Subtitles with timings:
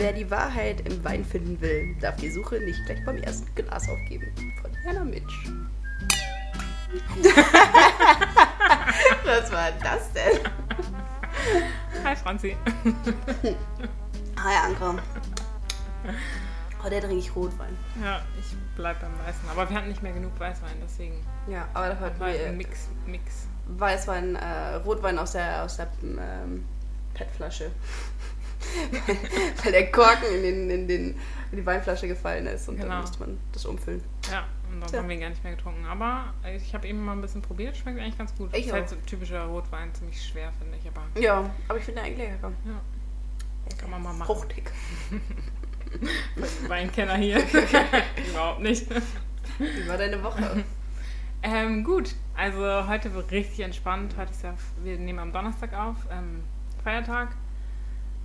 [0.00, 3.86] Wer die Wahrheit im Wein finden will, darf die Suche nicht gleich beim ersten Glas
[3.86, 4.32] aufgeben.
[4.62, 5.50] Von Jana Mitsch.
[9.26, 10.40] Was war das denn?
[12.02, 12.56] Hi Franzi.
[14.42, 15.02] Hi Anke.
[16.82, 17.76] Heute trinke ich Rotwein.
[18.02, 19.50] Ja, ich bleib beim Weißen.
[19.50, 22.88] Aber wir hatten nicht mehr genug Weißwein, deswegen Ja, aber da hört wir ein Mix.
[23.04, 23.48] Mix.
[23.66, 26.64] Weißwein, äh, Rotwein aus der, aus der ähm,
[27.12, 27.70] PET-Flasche.
[29.64, 31.08] Weil der Korken in, den, in, den,
[31.52, 33.00] in die Weinflasche gefallen ist und dann Genau.
[33.00, 34.02] musste man das umfüllen.
[34.30, 34.98] Ja, und dann Tja.
[35.00, 35.84] haben wir ihn gar nicht mehr getrunken.
[35.86, 38.54] Aber ich habe eben mal ein bisschen probiert, schmeckt eigentlich ganz gut.
[38.56, 38.90] Ich ist halt auch.
[38.90, 42.52] so typischer Rotwein, ziemlich schwer, finde ich, aber Ja, aber ich finde eigentlich lecker.
[42.66, 44.26] ja, kann man mal machen.
[44.26, 44.70] Fruchtig.
[46.68, 47.38] Weinkenner hier.
[48.30, 48.86] Überhaupt nicht.
[49.58, 50.64] Wie war deine Woche?
[51.42, 54.14] Ähm, gut, also heute wird richtig entspannt.
[54.16, 56.42] Heute ist ja, wir nehmen am Donnerstag auf, ähm,
[56.84, 57.28] Feiertag.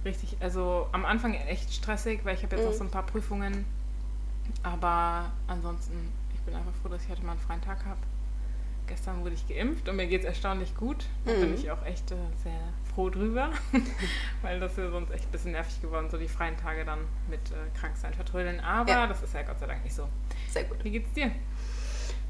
[0.06, 2.78] Richtig, also am Anfang echt stressig, weil ich habe jetzt noch Mhm.
[2.78, 3.66] so ein paar Prüfungen.
[4.64, 8.00] Aber ansonsten, ich bin einfach froh, dass ich heute mal einen freien Tag habe.
[8.88, 11.08] Gestern wurde ich geimpft und mir geht es erstaunlich gut.
[11.26, 11.56] Da bin Mhm.
[11.56, 12.60] ich auch echt äh, sehr
[12.94, 13.50] froh drüber,
[14.44, 17.40] weil das ist sonst echt ein bisschen nervig geworden, so die freien Tage dann mit
[17.50, 18.60] äh, Kranksein vertrödeln.
[18.60, 19.08] Aber Ja.
[19.08, 20.08] das ist ja Gott sei Dank nicht so.
[20.50, 20.84] Sehr gut.
[20.84, 21.32] Wie geht's dir?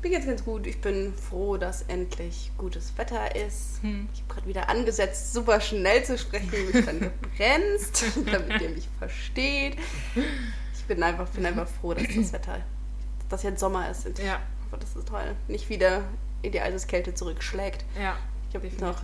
[0.01, 0.67] Mir geht's ganz gut.
[0.67, 3.81] Ich bin froh, dass endlich gutes Wetter ist.
[3.81, 4.07] Hm.
[4.13, 8.87] Ich habe gerade wieder angesetzt, super schnell zu sprechen, mich dann gebremst, damit ihr mich
[8.99, 9.77] versteht.
[10.73, 12.59] Ich bin einfach, bin einfach froh, dass das Wetter,
[13.29, 14.05] dass jetzt Sommer ist.
[14.05, 15.35] Und Ja, Aber das ist toll.
[15.47, 16.03] Nicht wieder
[16.43, 17.83] in die Alterskälte zurückschlägt.
[17.99, 18.15] ja,
[18.49, 19.01] Ich habe noch.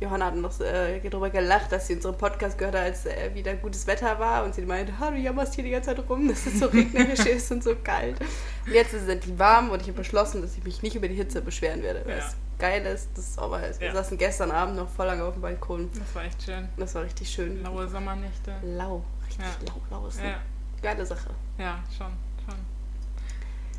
[0.00, 3.54] Johanna hat noch äh, darüber gelacht, dass sie unseren Podcast gehört hat, als äh, wieder
[3.54, 4.44] gutes Wetter war.
[4.44, 7.20] Und sie meinte, ha, du jammerst hier die ganze Zeit rum, dass es so regnerisch
[7.26, 8.20] ist und so kalt.
[8.20, 11.08] Und jetzt ist es endlich warm und ich habe beschlossen, dass ich mich nicht über
[11.08, 12.02] die Hitze beschweren werde.
[12.04, 12.24] Weil Ja.
[12.26, 13.80] es geil ist, dass es Sommer ist.
[13.80, 13.94] Wir Ja.
[13.94, 15.88] saßen gestern Abend noch voll lange auf dem Balkon.
[15.96, 16.68] Das war echt schön.
[16.76, 17.62] Das war richtig schön.
[17.62, 18.52] Laue Sommernächte.
[18.62, 19.02] Lau.
[19.26, 19.72] Richtig Ja.
[19.90, 20.36] lau, lau ist eine Ja,
[20.82, 21.30] geile Sache.
[21.58, 22.12] ja, schon,
[22.44, 22.58] schon.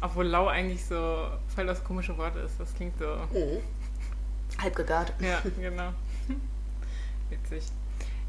[0.01, 2.59] Obwohl lau eigentlich so voll das komische Wort ist.
[2.59, 3.05] Das klingt so.
[3.37, 3.59] Mhm.
[4.61, 5.11] Halb gegart.
[5.19, 5.89] Ja, genau.
[7.29, 7.63] Witzig.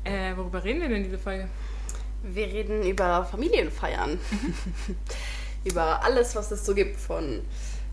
[0.05, 1.49] Äh, worüber reden wir denn diese Folge?
[2.23, 4.19] Wir reden über Familienfeiern.
[5.65, 7.43] über alles, was es so gibt, von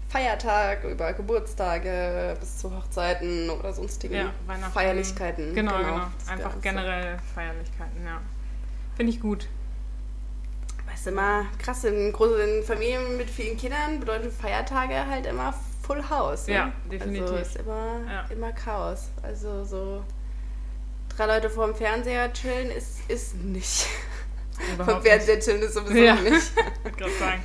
[0.10, 4.32] Feiertag, über Geburtstage bis zu Hochzeiten oder sonstigen Ja.
[4.72, 5.56] Feierlichkeiten.
[5.56, 6.02] Genau, genau.
[6.20, 8.22] das Einfach generell Feierlichkeiten, ja.
[8.96, 9.48] Finde ich gut.
[10.88, 16.08] Weißt du, immer krass, in großen Familien mit vielen Kindern bedeuten Feiertage halt immer Full
[16.10, 16.48] House.
[16.48, 16.54] Ne?
[16.54, 17.24] Ja, definitiv.
[17.32, 18.26] Also ist immer, Ja.
[18.30, 19.10] immer Chaos.
[19.24, 20.04] Also so
[21.18, 23.88] drei Leute vor dem Fernseher chillen ist, ist nicht.
[24.78, 25.02] Vom.
[25.02, 26.16] Fernseher chillen ist sowieso Ja.
[26.16, 26.34] nicht.
[26.86, 27.44] Ich gerade sagen.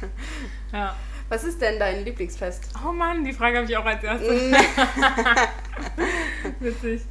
[0.73, 0.97] Ja.
[1.31, 2.71] Was ist denn dein Lieblingsfest?
[2.87, 4.51] Oh Mann, die Frage habe ich auch als erstes.
[4.51, 4.55] Mm.
[6.61, 7.03] Witzig.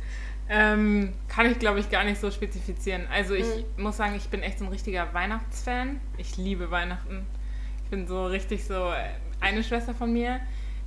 [0.49, 3.05] Ähm, kann ich, glaube ich, gar nicht so spezifizieren.
[3.11, 3.83] Also ich Mhm.
[3.83, 5.99] muss sagen, ich bin echt so ein richtiger Weihnachtsfan.
[6.17, 7.25] Ich liebe Weihnachten.
[7.83, 9.09] Ich bin so richtig so äh,
[9.41, 10.39] eine Schwester von mir.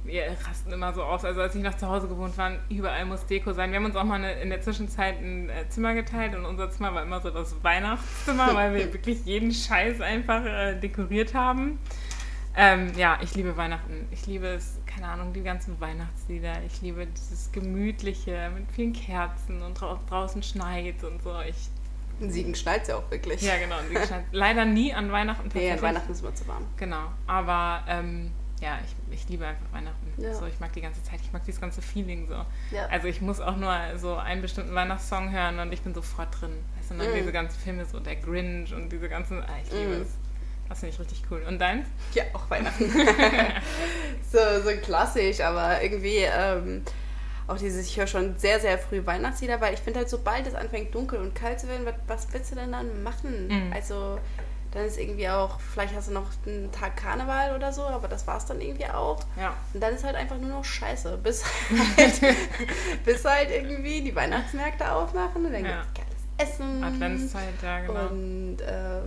[0.04, 1.24] Wir rasten immer so aus.
[1.24, 3.70] Also als ich noch zu Hause gewohnt war, überall muss Deko sein.
[3.70, 6.70] Wir haben uns auch mal eine, in der Zwischenzeit ein äh, Zimmer geteilt und unser
[6.70, 11.78] Zimmer war immer so das Weihnachtszimmer, weil wir wirklich jeden Scheiß einfach äh, dekoriert haben.
[12.56, 14.08] Ähm, ja, ich liebe Weihnachten.
[14.10, 16.62] Ich liebe es, keine Ahnung, die ganzen Weihnachtslieder.
[16.66, 21.32] Ich liebe dieses Gemütliche mit vielen Kerzen und drau draußen schneit und so.
[21.48, 21.68] Ich,
[22.20, 23.40] In Siegen schneit ja auch wirklich.
[23.42, 23.76] ja, genau.
[24.32, 26.66] leider nie an Weihnachten Nee, an Weihnachten ist immer zu warm.
[26.76, 27.12] Genau.
[27.26, 30.12] Aber ähm, ja, ich, ich liebe einfach Weihnachten.
[30.18, 30.34] Ja.
[30.34, 32.34] So, ich mag die ganze Zeit, ich mag dieses ganze Feeling so.
[32.74, 32.86] Ja.
[32.90, 36.52] Also ich muss auch nur so einen bestimmten Weihnachtssong hören und ich bin sofort drin.
[36.78, 37.16] Weißt du, und dann Mm.
[37.16, 40.02] diese ganzen Filme, so der Grinch und diese ganzen, ah, ich liebe Mm.
[40.02, 40.08] es.
[40.68, 41.42] Das finde ich richtig cool.
[41.48, 41.86] Und deins?
[42.14, 42.84] Ja, auch Weihnachten.
[44.32, 46.82] so, so klassisch, aber irgendwie ähm,
[47.48, 50.54] auch dieses, ich höre schon sehr, sehr früh Weihnachtslieder, weil ich finde halt, sobald es
[50.54, 53.48] anfängt dunkel und kalt zu werden, was, was willst du denn dann machen?
[53.48, 53.72] Mhm.
[53.72, 54.20] Also
[54.72, 58.26] dann ist irgendwie auch, vielleicht hast du noch einen Tag Karneval oder so, aber das
[58.26, 59.18] war es dann irgendwie auch.
[59.38, 59.54] Ja.
[59.74, 61.44] Und dann ist halt einfach nur noch scheiße, bis
[61.96, 62.20] halt,
[63.04, 65.82] bis halt irgendwie die Weihnachtsmärkte aufmachen und dann Ja.
[65.92, 66.00] gibt's
[66.38, 66.84] geiles Essen.
[66.84, 68.06] Adventszeit, ja, genau.
[68.08, 69.00] Und äh,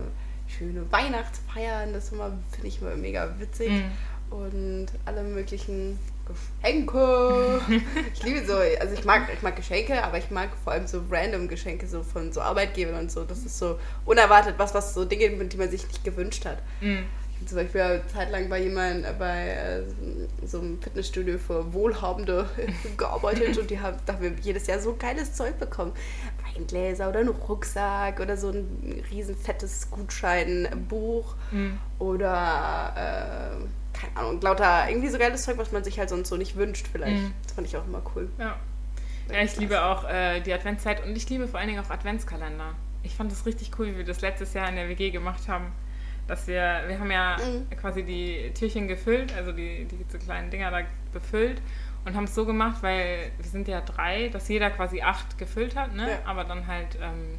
[0.46, 2.28] schöne Weihnachtsfeiern, das finde
[2.64, 3.70] ich immer mega witzig.
[3.70, 3.90] Mhm.
[4.30, 7.60] Und alle möglichen Geschenke.
[8.14, 11.02] ich liebe so, also ich mag, ich mag Geschenke, aber ich mag vor allem so
[11.10, 13.24] random Geschenke so von so Arbeitgebern und so.
[13.24, 16.58] Das ist so unerwartet, was, was so Dinge, die man sich nicht gewünscht hat.
[16.80, 17.04] Mhm.
[17.46, 19.82] Zum Beispiel eine Zeit lang bei jemandem, äh, bei äh,
[20.46, 22.48] so einem Fitnessstudio für Wohlhabende
[22.96, 25.92] gearbeitet und die haben, da haben wir jedes Jahr so geiles Zeug bekommen.
[26.54, 31.78] Weingläser oder einen Rucksack oder so ein riesen fettes Gutscheinbuch Mhm.
[31.98, 32.94] oder
[33.60, 33.64] äh,
[33.94, 36.86] keine Ahnung, lauter irgendwie so geiles Zeug, was man sich halt sonst so nicht wünscht
[36.90, 37.22] vielleicht.
[37.22, 37.32] Mhm.
[37.44, 38.28] Das fand ich auch immer cool.
[38.38, 38.56] Ja.
[39.32, 42.74] Ja, ich liebe auch äh, die Adventszeit und ich liebe vor allen Dingen auch Adventskalender.
[43.02, 45.72] ich fand es richtig cool, wie wir das letztes Jahr in der WG gemacht haben.
[46.26, 47.68] Dass wir, wir haben ja Mhm.
[47.76, 50.80] quasi die Türchen gefüllt, also die, die so kleinen Dinger da
[51.12, 51.60] befüllt
[52.04, 55.76] und haben es so gemacht, weil wir sind ja drei, dass jeder quasi acht gefüllt
[55.76, 56.10] hat, ne?
[56.10, 56.18] Ja.
[56.26, 57.38] Aber dann halt ähm,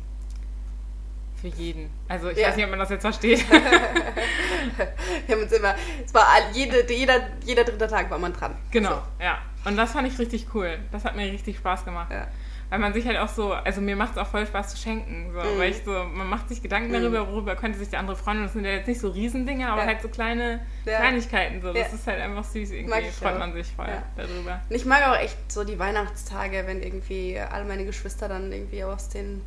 [1.39, 1.89] für jeden.
[2.07, 2.47] Also ich Ja.
[2.49, 3.45] weiß nicht, ob man das jetzt versteht.
[5.27, 8.55] Wir haben uns immer, es war jede, jeder, jeder dritte Tag war man dran.
[8.71, 9.37] Genau, ja.
[9.65, 10.77] Und das fand ich richtig cool.
[10.91, 12.11] Das hat mir richtig Spaß gemacht.
[12.11, 12.27] Ja.
[12.69, 15.31] Weil man sich halt auch so, also mir macht es auch voll Spaß zu schenken.
[15.33, 15.59] So, Mhm.
[15.59, 16.93] Weil ich so, man macht sich Gedanken Mhm.
[16.93, 18.37] darüber, worüber könnte sich der andere freuen.
[18.39, 19.87] Und das sind ja jetzt nicht so Riesendinge, aber Ja.
[19.87, 20.61] halt so kleine.
[20.83, 21.61] Kleinigkeiten.
[21.61, 21.73] So.
[21.73, 22.71] Das ist halt einfach süß.
[22.71, 23.39] Irgendwie freut auch.
[23.39, 23.87] man sich voll
[24.17, 24.61] darüber.
[24.67, 28.83] Und ich mag auch echt so die Weihnachtstage, wenn irgendwie alle meine Geschwister dann irgendwie
[28.83, 29.41] aus den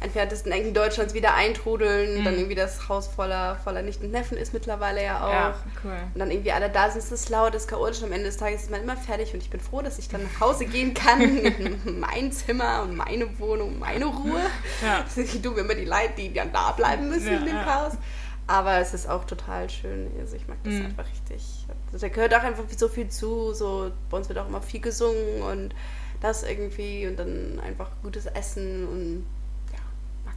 [0.00, 2.24] entferntesten Ecken Deutschlands wieder eintrudeln, Mhm.
[2.24, 5.32] dann irgendwie das Haus voller, voller Nichten und Neffen ist mittlerweile ja auch.
[5.32, 5.54] Ja,
[5.84, 5.96] cool.
[6.14, 8.02] Und dann irgendwie alle da sind, es ist laut, es ist chaotisch.
[8.02, 10.22] Am Ende des Tages ist man immer fertig und ich bin froh, dass ich dann
[10.22, 14.40] nach Hause gehen kann in mein Zimmer und meine Wohnung, meine Ruhe.
[14.82, 15.04] Ja.
[15.16, 17.64] Ich tue mir immer die Leid, die dann da bleiben müssen Ja, in dem ja.
[17.64, 17.92] Chaos.
[18.48, 20.08] Aber es ist auch total schön.
[20.20, 20.86] Also ich mag das Mhm.
[20.86, 21.42] einfach richtig.
[21.92, 23.52] Also da gehört auch einfach so viel zu.
[23.54, 25.74] So, bei uns wird auch immer viel gesungen und
[26.20, 29.26] das irgendwie und dann einfach gutes Essen und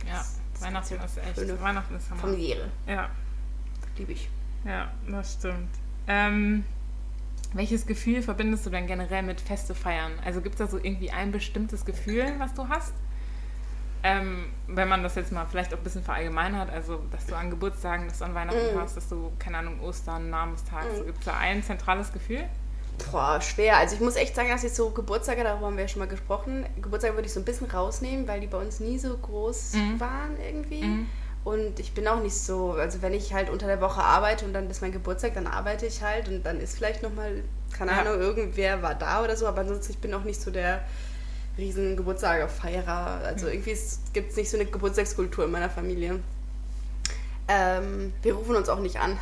[0.10, 0.18] ja,
[0.54, 0.62] das.
[0.62, 1.62] Weihnachten ist echt.
[1.62, 2.22] Weihnachten ist Hammer.
[2.22, 2.70] Familiäre.
[2.88, 3.10] Ja,
[3.98, 4.30] Liebe ich.
[4.66, 5.70] ja, das stimmt.
[6.08, 6.64] Ähm,
[7.54, 10.12] welches Gefühl verbindest du denn generell mit Feste feiern?
[10.24, 12.94] Also gibt es da so irgendwie ein bestimmtes Gefühl, was du hast?
[14.02, 17.50] Ähm, wenn man das jetzt mal vielleicht auch ein bisschen verallgemeinert, also dass du an
[17.50, 18.80] Geburtstagen, dass du an Weihnachten Mhm.
[18.80, 21.08] hast, dass du, keine Ahnung, Ostern, Namenstag, so Mhm.
[21.08, 22.46] gibt es da ein zentrales Gefühl?
[23.12, 23.78] Boah, schwer.
[23.78, 26.08] Also ich muss echt sagen, dass ich so Geburtstage, darüber haben wir ja schon mal
[26.08, 29.74] gesprochen, Geburtstage würde ich so ein bisschen rausnehmen, weil die bei uns nie so groß
[29.74, 30.00] Mhm.
[30.00, 30.84] waren irgendwie.
[30.84, 31.08] Mhm.
[31.46, 34.54] Und ich bin auch nicht so, also wenn ich halt unter der Woche arbeite und
[34.54, 38.00] dann ist mein Geburtstag, dann arbeite ich halt und dann ist vielleicht nochmal, keine Ja.
[38.02, 40.82] Ahnung, irgendwer war da oder so, aber ansonsten ich bin auch nicht so der
[41.58, 43.22] riesen Geburtstagsfeierer.
[43.26, 43.54] Also Mhm.
[43.54, 43.78] irgendwie
[44.14, 46.20] gibt es nicht so eine Geburtstagskultur in meiner Familie.
[47.52, 49.18] Ähm, wir rufen uns auch nicht an.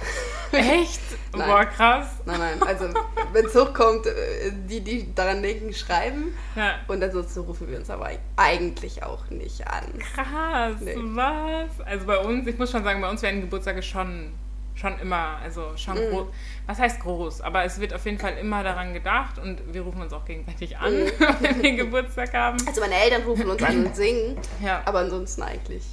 [0.51, 0.99] Echt?
[1.35, 1.47] Nein.
[1.49, 2.07] Boah, krass.
[2.25, 2.89] Nein, nein, also
[3.31, 6.35] wenn es hochkommt, äh, die, die daran denken, schreiben.
[6.55, 6.75] Ja.
[6.87, 9.83] Und ansonsten rufen wir uns aber eigentlich auch nicht an.
[10.13, 10.95] Krass, Nee.
[10.97, 11.85] was?
[11.85, 14.33] Also bei uns, ich muss schon sagen, bei uns werden Geburtstage schon,
[14.75, 16.09] schon immer, also schon Mhm.
[16.11, 16.27] groß.
[16.65, 17.41] Was heißt groß?
[17.41, 20.77] Aber es wird auf jeden Fall immer daran gedacht und wir rufen uns auch gegenseitig
[20.77, 21.09] an, Mhm.
[21.39, 22.57] wenn wir Geburtstag haben.
[22.67, 25.83] Also meine Eltern rufen uns an und singen, Ja, aber ansonsten eigentlich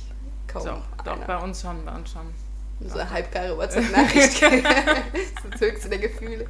[0.54, 1.26] kaum doch, doch, einer.
[1.26, 2.26] bei uns schon, bei uns schon.
[2.80, 4.42] So eine halbgare WhatsApp-Nachricht.
[4.42, 6.44] das ist das höchste der Gefühle.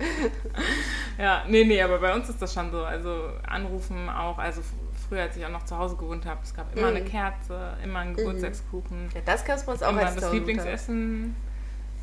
[1.18, 2.82] Ja, nee, nee, aber bei uns ist das schon so.
[2.84, 4.62] Also anrufen auch, also
[5.08, 6.96] früher, als ich auch noch zu Hause gewohnt habe, es gab immer Mhm.
[6.96, 9.10] eine Kerze, immer einen Geburtstagskuchen.
[9.14, 10.32] Ja, das gab es bei uns auch immer als das.
[10.32, 11.36] Lieblingsessen.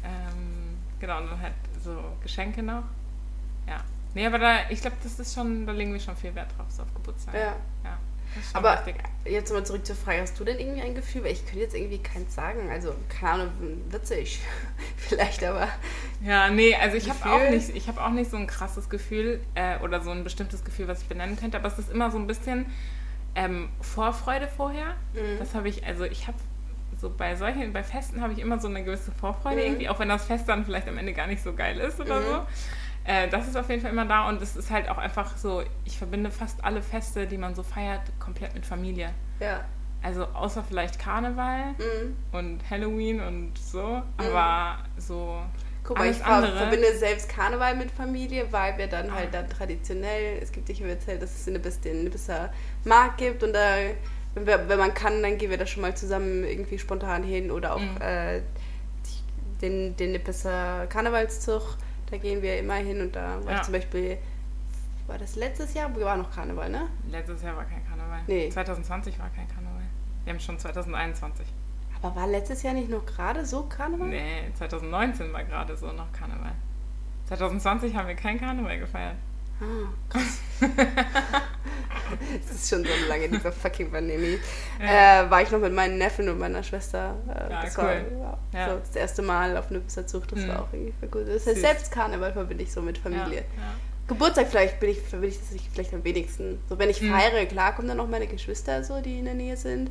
[0.04, 1.54] Ähm, genau, und dann halt
[1.84, 2.84] so Geschenke noch.
[3.68, 3.78] Ja.
[4.14, 6.68] Nee, aber da, ich glaube, das ist schon, da legen wir schon viel Wert drauf,
[6.70, 7.34] so auf Geburtstag.
[7.34, 7.56] Ja.
[7.84, 7.98] ja
[8.54, 8.96] Aber wichtig.
[9.26, 11.24] jetzt mal zurück zur Frage, hast du denn irgendwie ein Gefühl?
[11.24, 12.70] Weil ich könnte jetzt irgendwie keins sagen.
[12.72, 13.52] Also, keine Ahnung,
[13.90, 14.40] witzig.
[14.98, 15.68] Vielleicht, aber.
[16.24, 19.42] Ja, nee, also ich habe auch nicht, ich habe auch nicht so ein krasses Gefühl
[19.56, 22.18] äh, oder so ein bestimmtes Gefühl, was ich benennen könnte, aber es ist immer so
[22.18, 22.66] ein bisschen
[23.36, 24.96] ähm, Vorfreude vorher.
[25.14, 25.40] Mhm.
[25.40, 26.38] Das habe ich, also ich habe
[27.00, 29.62] so bei solchen, bei Festen habe ich immer so eine gewisse Vorfreude Mhm.
[29.68, 32.20] irgendwie, auch wenn das Fest dann vielleicht am Ende gar nicht so geil ist oder
[32.20, 32.26] Mhm.
[32.26, 32.46] so.
[33.04, 35.64] Äh, das ist auf jeden Fall immer da und es ist halt auch einfach so,
[35.86, 39.10] ich verbinde fast alle Feste, die man so feiert, komplett mit Familie.
[39.40, 39.64] Ja.
[40.04, 42.16] Also außer vielleicht Karneval Mhm.
[42.32, 45.42] und Halloween und so, aber so
[45.84, 46.56] Guck mal, ich andere.
[46.58, 50.92] verbinde selbst Karneval mit Familie, weil wir dann halt dann traditionell, es gibt, ich habe
[50.92, 52.52] erzählt, dass es in ein Nibisser
[52.84, 53.76] Markt gibt und da,
[54.36, 57.50] wenn, wir, wenn man kann, dann gehen wir da schon mal zusammen irgendwie spontan hin
[57.52, 57.98] oder auch Mhm.
[58.00, 58.42] äh,
[59.62, 61.62] den, den Nibisser Karnevalszug,
[62.12, 63.58] da gehen wir immer hin und da war Ja.
[63.58, 64.18] ich zum Beispiel,
[65.08, 65.94] war das letztes Jahr?
[66.00, 66.88] War noch Karneval, ne?
[67.10, 68.20] Letztes Jahr war kein Karneval.
[68.28, 68.50] Nee.
[68.50, 69.82] 2020 war kein Karneval.
[70.26, 71.48] Wir haben schon 2021.
[72.04, 74.08] Aber war letztes Jahr nicht noch gerade so Karneval?
[74.10, 76.52] Nee, 2019 war gerade so noch Karneval.
[77.28, 79.16] 2020 haben wir kein Karneval gefeiert.
[79.62, 80.40] Ah, krass.
[82.46, 84.38] Es ist schon so lange, dieser fucking Pandemie.
[84.82, 85.24] Ja.
[85.24, 87.16] Äh, war ich noch mit meinen Neffen und meiner Schwester.
[87.28, 87.84] Äh, Ja, das cool.
[87.84, 88.70] war ja.
[88.70, 90.48] So das erste Mal auf einem Zucht, das Mhm.
[90.50, 91.28] war auch irgendwie gut.
[91.28, 93.46] Das heißt, selbst Karneval verbinde ich so mit Familie.
[94.08, 96.60] Geburtstag vielleicht bin ich, verbinde ich das vielleicht am wenigsten.
[96.68, 97.12] So, wenn ich Mhm.
[97.14, 99.90] feiere, klar kommen dann auch meine Geschwister so, die in der Nähe sind.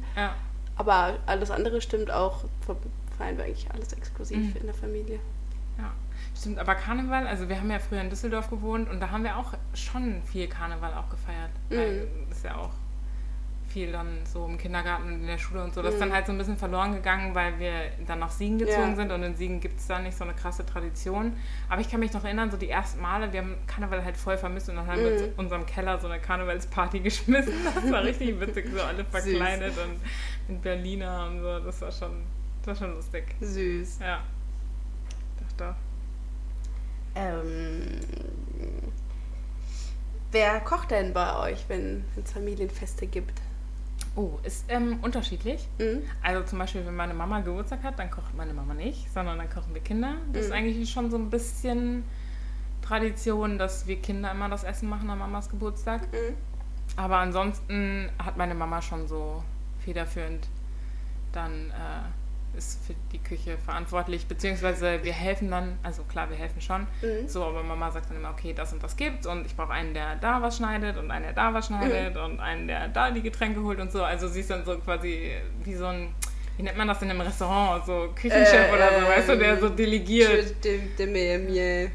[0.77, 2.45] Aber alles andere stimmt auch.
[3.19, 4.57] Feiern wir eigentlich alles exklusiv Mhm.
[4.61, 5.19] in der Familie.
[5.79, 5.93] Ja,
[6.39, 6.59] stimmt.
[6.59, 9.55] Aber Karneval, also wir haben ja früher in Düsseldorf gewohnt und da haben wir auch
[9.75, 11.51] schon viel Karneval auch gefeiert.
[11.69, 12.29] Weil Mhm.
[12.29, 12.71] das ist ja auch
[13.69, 15.81] viel dann so im Kindergarten und in der Schule und so.
[15.81, 16.07] Das ist Mhm.
[16.07, 17.71] dann halt so ein bisschen verloren gegangen, weil wir
[18.05, 18.97] dann nach Siegen gezogen Ja.
[18.97, 21.35] sind und in Siegen gibt es da nicht so eine krasse Tradition.
[21.69, 24.37] Aber ich kann mich noch erinnern, so die ersten Male, wir haben Karneval halt voll
[24.37, 25.25] vermisst und dann haben wir Mhm.
[25.25, 27.55] in unserem Keller so eine Karnevalsparty geschmissen.
[27.73, 30.01] Das war richtig witzig, so alle verkleidet und
[30.49, 31.61] in Berliner und so.
[31.61, 32.25] Das war schon,
[32.65, 33.25] das war schon lustig.
[33.41, 34.01] Süß.
[34.01, 34.19] Ja.
[35.61, 35.75] Doch.
[37.15, 38.01] Ähm,
[40.33, 43.41] wer kocht denn bei euch, wenn es Familienfeste gibt?
[44.17, 45.69] Oh, ist ähm, unterschiedlich.
[45.79, 46.03] Mhm.
[46.23, 49.49] Also zum Beispiel, wenn meine Mama Geburtstag hat, dann kocht meine Mama nicht, sondern dann
[49.51, 50.15] kochen wir Kinder.
[50.33, 50.57] Das ist Mhm.
[50.57, 52.05] eigentlich schon so ein bisschen
[52.83, 56.03] Tradition, dass wir Kinder immer das Essen machen an Mamas Geburtstag.
[56.13, 56.35] Mhm.
[56.97, 59.45] Aber ansonsten hat meine Mama schon so
[59.85, 60.49] federführend
[61.33, 62.20] dann äh,
[62.57, 67.29] ist für die Küche verantwortlich, beziehungsweise wir helfen dann, also klar, wir helfen schon, Mhm.
[67.29, 69.95] so, aber Mama sagt dann immer, okay, das und das gibt's und ich brauche einen,
[69.95, 73.23] der da was schneidet und einen, der da was schneidet und einen, der da die
[73.23, 74.03] Getränke holt und so.
[74.03, 75.33] Also sie ist dann so quasi
[75.65, 76.15] wie so ein,
[76.57, 79.53] wie nennt man das in einem Restaurant, so Küchenchef Äh, oder so, weißt du, der
[79.55, 80.65] ähm, so delegiert.
[80.65, 81.91] De, de, de, de,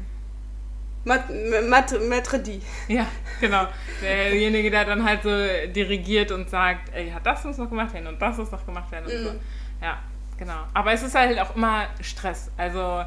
[1.04, 1.30] Mat,
[1.68, 2.60] mat, Maître D.
[2.88, 3.06] Ja,
[3.40, 3.68] genau.
[4.02, 5.30] Derjenige, der dann halt so
[5.72, 8.90] dirigiert und sagt, ey, ja, das muss noch gemacht werden und das muss noch gemacht
[8.90, 9.32] werden und so.
[9.34, 9.40] Mhm.
[9.80, 9.98] Ja,
[10.38, 10.60] genau.
[10.74, 12.50] Aber es ist halt auch immer Stress.
[12.56, 13.04] Also,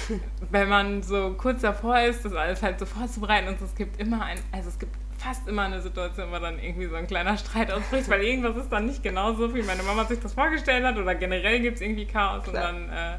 [0.50, 4.00] wenn man so kurz davor ist, das alles halt so vorzubereiten und so, es gibt
[4.00, 7.36] immer ein, also es gibt fast immer eine Situation, wo dann irgendwie so ein kleiner
[7.38, 10.84] Streit ausbricht, weil irgendwas ist dann nicht genau so, wie meine Mama sich das vorgestellt
[10.84, 12.70] hat oder generell gibt es irgendwie Chaos Klar.
[12.74, 13.18] und dann, äh,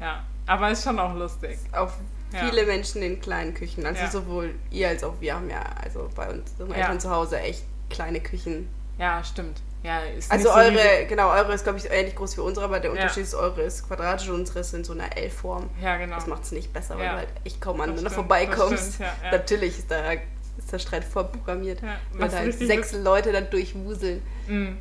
[0.00, 0.22] ja.
[0.46, 1.58] Aber es ist schon auch lustig.
[1.72, 1.92] Auch
[2.32, 2.40] Ja.
[2.46, 3.86] viele Menschen in kleinen Küchen.
[3.86, 4.10] Also Ja.
[4.10, 6.66] sowohl ihr als auch wir haben ja, also bei uns Ja.
[6.74, 8.68] Eltern zu Hause echt kleine Küchen.
[8.98, 9.62] Ja, stimmt.
[9.88, 11.08] Ja, ist Also so eure, riesig.
[11.08, 12.96] genau, eure ist glaube ich ähnlich groß wie unsere, aber der Ja.
[12.96, 15.70] Unterschied ist, eure ist quadratisch und unsere ist in so einer L-Form.
[15.82, 16.16] Ja, genau.
[16.16, 17.12] Das macht es nicht besser, weil Ja.
[17.12, 18.94] du halt echt kaum aneinander vorbeikommst.
[18.96, 19.38] stimmt, ja, ja.
[19.38, 20.12] Natürlich ist, da,
[20.58, 24.22] ist der Streit vorprogrammiert, Ja, weil da halt sechs Leute dann durchwuseln.
[24.46, 24.76] Mm.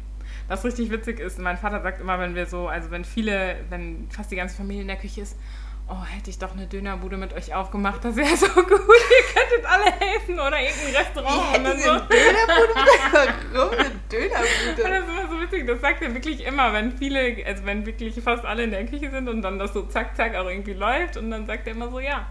[0.50, 4.08] Was richtig witzig ist, mein Vater sagt immer, wenn wir so, also wenn viele, wenn
[4.10, 5.36] fast die ganze Familie in der Küche ist,
[5.90, 9.66] oh, hätte ich doch eine Dönerbude mit euch aufgemacht, das wäre so gut, ihr könntet
[9.66, 11.58] alle helfen oder irgendein Restaurant.
[11.58, 11.92] Und dann Hätten so.
[11.92, 12.74] eine Dönerbude?
[13.54, 14.76] Warum eine Und Dönerbude?
[14.78, 18.22] das ist immer so witzig, das sagt er wirklich immer, wenn viele, also wenn wirklich
[18.22, 21.18] fast alle in der Küche sind und dann das so zack, zack auch irgendwie läuft
[21.18, 22.28] und dann sagt er immer so, ja,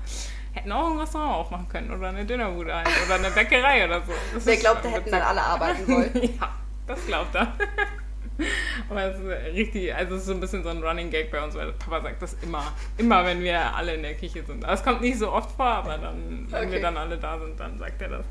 [0.53, 4.13] hätten auch ein Restaurant aufmachen können oder eine Dönerbude halt oder eine Bäckerei oder so.
[4.35, 6.11] Das Wer glaubt, da hätten dann alle arbeiten wollen?
[6.41, 6.49] ja,
[6.87, 7.53] das glaubt er.
[8.91, 11.43] Aber es ist richtig, also es ist so ein bisschen so ein Running Gag bei
[11.43, 14.65] uns, weil Papa sagt das immer, immer wenn wir alle in der Küche sind.
[14.65, 16.81] Aber es kommt nicht so oft vor, aber dann, wenn wir Okay.
[16.81, 18.25] dann alle da sind, dann sagt er das.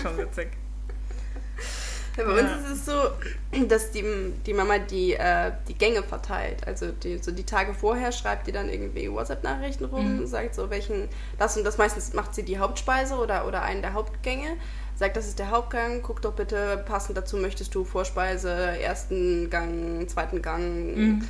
[0.00, 0.48] Schon witzig.
[2.16, 2.42] Ja, bei Ja.
[2.56, 3.10] uns ist es so,
[3.68, 4.02] dass die,
[4.46, 6.66] die Mama die, äh, die Gänge verteilt.
[6.66, 10.26] Also die, so die Tage vorher schreibt die dann irgendwie WhatsApp-Nachrichten rum, Mhm.
[10.26, 11.08] sagt so, welchen,
[11.38, 14.56] das und das meistens macht sie die Hauptspeise oder, oder einen der Hauptgänge.
[14.96, 20.08] Sagt, das ist der Hauptgang, guck doch bitte, passend dazu möchtest du Vorspeise, ersten Gang,
[20.08, 21.22] zweiten Gang, Mhm.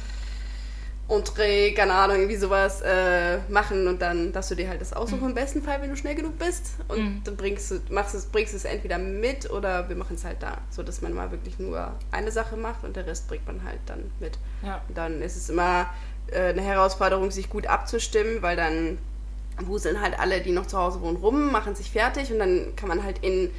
[1.09, 5.23] Entree, keine Ahnung, irgendwie sowas äh, machen und dann darfst du dir halt das aussuchen
[5.23, 5.29] Mhm.
[5.29, 6.71] im besten Fall, wenn du schnell genug bist.
[6.89, 7.21] Und Mhm.
[7.23, 10.59] dann bringst du, machst es, bringst es entweder mit oder wir machen es halt da.
[10.71, 13.79] So dass man mal wirklich nur eine Sache macht und der Rest bringt man halt
[13.87, 14.37] dann mit.
[14.65, 14.81] Ja.
[14.89, 15.87] Und dann ist es immer
[16.33, 18.99] äh, eine Herausforderung, sich gut abzustimmen, weil dann
[19.63, 22.89] wuseln halt alle, die noch zu Hause wohnen, rum, machen sich fertig und dann kann
[22.89, 23.51] man halt in,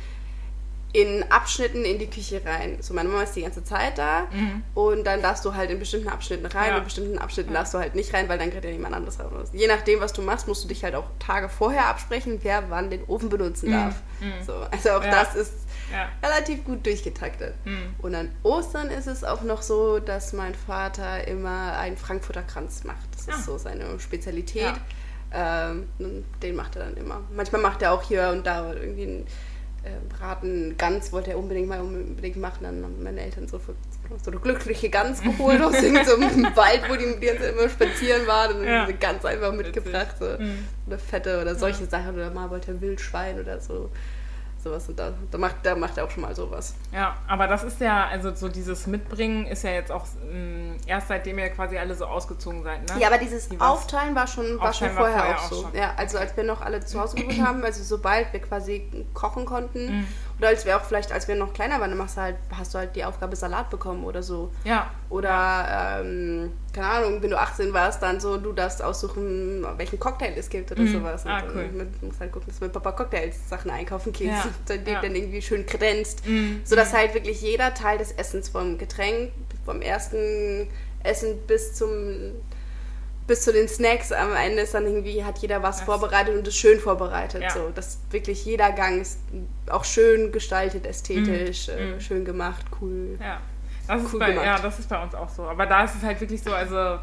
[0.94, 2.78] in Abschnitten in die Küche rein.
[2.82, 4.64] So, meine Mama ist die ganze Zeit da Mhm.
[4.74, 6.72] und dann darfst du halt in bestimmten Abschnitten rein Ja.
[6.74, 7.60] und in bestimmten Abschnitten Ja.
[7.60, 9.28] darfst du halt nicht rein, weil dann kriegt ja niemand anderes rein.
[9.54, 12.90] Je nachdem, was du machst, musst du dich halt auch Tage vorher absprechen, wer wann
[12.90, 13.74] den Ofen benutzen Mhm.
[13.74, 13.96] darf.
[14.22, 14.46] Mhm.
[14.46, 15.12] So, also auch Ja.
[15.12, 15.54] das ist
[16.24, 17.54] relativ gut durchgetaktet.
[17.66, 17.96] Mhm.
[18.00, 22.84] Und an Ostern ist es auch noch so, dass mein Vater immer einen Frankfurter Kranz
[22.86, 23.08] macht.
[23.14, 23.44] Das ist Ah.
[23.46, 24.74] so seine Spezialität.
[25.34, 25.88] Ähm,
[26.42, 27.22] den macht er dann immer.
[27.36, 29.28] Manchmal macht er auch hier und da irgendwie einen
[29.84, 32.60] äh, Braten Gans, wollte er unbedingt mal unbedingt machen.
[32.62, 33.74] Dann haben meine Eltern so, für,
[34.24, 38.54] so eine glückliche Gans geholt aus irgendeinem Wald, wo die, die immer spazieren waren.
[38.58, 38.86] Und dann Ja.
[38.86, 40.16] diese Gans einfach mitgebracht.
[40.20, 40.26] So.
[40.40, 40.66] Mhm.
[40.88, 42.16] Oder Fette oder solche Sachen.
[42.16, 43.90] Oder mal wollte er Wildschwein oder so.
[44.68, 44.90] Sowas.
[44.90, 46.76] Und da, da, macht, da macht er auch schon mal sowas.
[46.92, 51.08] Ja, aber das ist ja, also so dieses Mitbringen ist ja jetzt auch mh, erst
[51.08, 53.00] seitdem ihr quasi alle so ausgezogen seid, ne?
[53.02, 55.50] Ja, aber dieses Die Aufteilen war schon, war schon Aufteilen war vorher, vorher auch auch
[55.50, 55.62] so.
[55.64, 55.76] schon.
[55.76, 59.46] Ja, also als wir noch alle zu Hause gewohnt haben, also sobald wir quasi kochen
[59.46, 60.08] konnten, Mhm.
[60.40, 62.74] Oder als wir auch vielleicht, als wir noch kleiner waren, dann machst du halt, hast
[62.74, 64.52] du halt die Aufgabe Salat bekommen oder so.
[64.64, 64.92] Ja.
[65.10, 70.34] Oder, ähm, keine Ahnung, wenn du 18 warst, dann so, du darfst aussuchen, welchen Cocktail
[70.38, 70.94] es gibt oder Mhm.
[70.94, 71.26] sowas.
[71.26, 71.68] Und Ah, dann cool.
[71.74, 74.94] mit- musst halt gucken, dass du mit Papa Cocktails Sachen einkaufen gehst, Ja, und den
[74.94, 75.02] ja.
[75.02, 76.26] dann irgendwie schön kredenzt.
[76.28, 76.62] Mhm.
[76.64, 79.32] Sodass halt wirklich jeder Teil des Essens vom Getränk,
[79.66, 80.68] vom ersten
[81.04, 81.90] Essen bis zum
[83.28, 86.48] bis zu den Snacks am Ende ist dann irgendwie, hat jeder was Das- vorbereitet und
[86.48, 87.42] ist schön vorbereitet.
[87.44, 87.50] Ja.
[87.50, 89.20] So, dass wirklich jeder Gang ist
[89.70, 92.00] auch schön gestaltet, ästhetisch, äh, Mhm.
[92.00, 93.18] schön gemacht, cool.
[93.22, 93.40] Ja.
[93.88, 94.46] Das ist Cool bei, gemacht.
[94.46, 95.44] ja, das ist bei uns auch so.
[95.44, 97.00] Aber da ist es halt wirklich so, also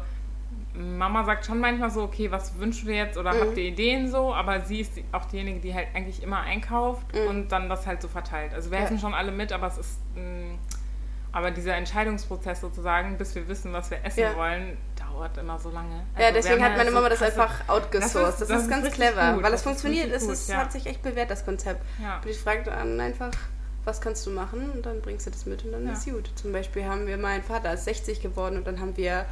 [0.73, 3.39] Mama sagt schon manchmal so, okay, was wünschen wir jetzt oder Mhm.
[3.41, 7.27] habt ihr Ideen so, aber sie ist auch diejenige, die halt eigentlich immer einkauft Mhm.
[7.27, 8.53] und dann das halt so verteilt.
[8.53, 8.83] Also wir Ja.
[8.85, 10.57] essen schon alle mit, aber es ist mh,
[11.31, 14.35] aber dieser Entscheidungsprozess sozusagen, bis wir wissen, was wir essen Ja.
[14.35, 14.77] wollen,
[15.15, 16.05] dauert immer so lange.
[16.17, 18.15] Ja, Also deswegen wir hat meine so Mama das krasse- einfach outgesourced.
[18.15, 19.43] Das ist, Das ist- das ist ganz clever, gut.
[19.43, 20.11] weil das Das funktioniert.
[20.11, 20.57] Es ist, ja.
[20.57, 21.81] hat sich echt bewährt, das Konzept.
[22.01, 22.17] Ja.
[22.23, 23.31] Und ich frage dann einfach,
[23.85, 24.69] was kannst du machen?
[24.71, 25.93] Und dann bringst du das mit und dann Ja.
[25.93, 26.29] ist gut.
[26.35, 29.25] Zum Beispiel haben wir, mein Vater ist 60 geworden und dann haben wir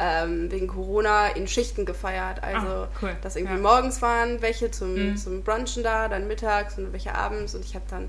[0.00, 2.40] ähm, wegen Corona in Schichten gefeiert.
[2.44, 3.16] Also, Ah, cool.
[3.20, 3.60] dass irgendwie Ja.
[3.62, 5.16] morgens waren welche zum, Mhm.
[5.16, 7.56] zum Brunchen da, dann mittags und welche abends.
[7.56, 8.08] Und ich habe dann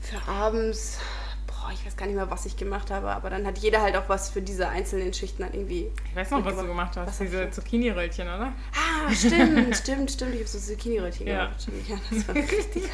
[0.00, 0.98] für abends,
[1.60, 3.96] boah, ich weiß gar nicht mehr, was ich gemacht habe, aber dann hat jeder halt
[3.96, 6.94] auch was für diese einzelnen Schichten dann irgendwie Ich weiß noch, was du mitgemacht.
[6.94, 7.20] gemacht hast.
[7.20, 8.52] Was Diese ich- Zucchini-Röllchen, oder?
[8.72, 10.34] Ah, stimmt, stimmt, stimmt.
[10.34, 11.44] Ich habe so Zucchini-Röllchen Ja.
[11.46, 11.62] gemacht.
[11.62, 12.84] Stimmt, ja, das war richtig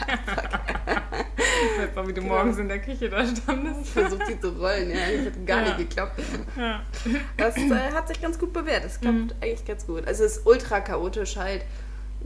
[1.77, 2.35] Ich weiß noch, wie du Genau.
[2.35, 3.81] morgens in der Küche da standest.
[3.85, 4.97] Ich versucht, die zu rollen, ja.
[5.17, 5.65] Das hat gar Ja.
[5.65, 6.21] nicht geklappt.
[6.57, 6.83] Ja.
[7.37, 8.85] Das äh, hat sich ganz gut bewährt.
[8.85, 9.31] Das klappt Mhm.
[9.41, 10.07] eigentlich ganz gut.
[10.07, 11.63] Also es ist ultra chaotisch halt.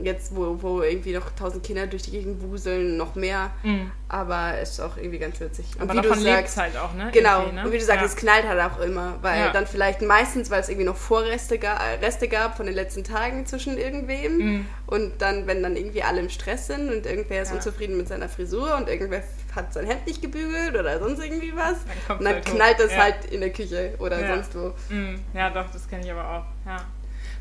[0.01, 3.51] Jetzt, wo, wo irgendwie noch tausend Kinder durch die Gegend wuseln, noch mehr.
[3.63, 3.91] Mhm.
[4.07, 5.65] Aber es ist auch irgendwie ganz witzig.
[5.75, 7.09] Und Aber wie du davon lebt sagst, halt auch, ne?
[7.13, 7.65] Genau, ne?
[7.65, 8.05] und wie du sagst, ja.
[8.07, 9.51] es knallt halt auch immer, weil Ja.
[9.51, 13.45] dann vielleicht meistens, weil es irgendwie noch Vorreste ga Reste gab von den letzten Tagen
[13.45, 14.65] zwischen irgendwem Mhm.
[14.87, 17.55] und dann, wenn dann irgendwie alle im Stress sind und irgendwer ist Ja.
[17.55, 19.21] unzufrieden mit seiner Frisur und irgendwer
[19.53, 21.75] hat sein Hemd nicht gebügelt oder sonst irgendwie was
[22.07, 22.55] Dann und dann halt hoch.
[22.55, 23.03] knallt es Ja.
[23.03, 24.73] halt in der Küche oder sonst wo.
[24.93, 26.43] Mm, Ja, doch, das kenne ich aber auch.
[26.65, 26.77] Ja.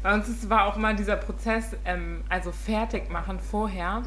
[0.03, 4.03] Bei uns ist, war auch immer dieser Prozess, ähm, also fertig machen vorher.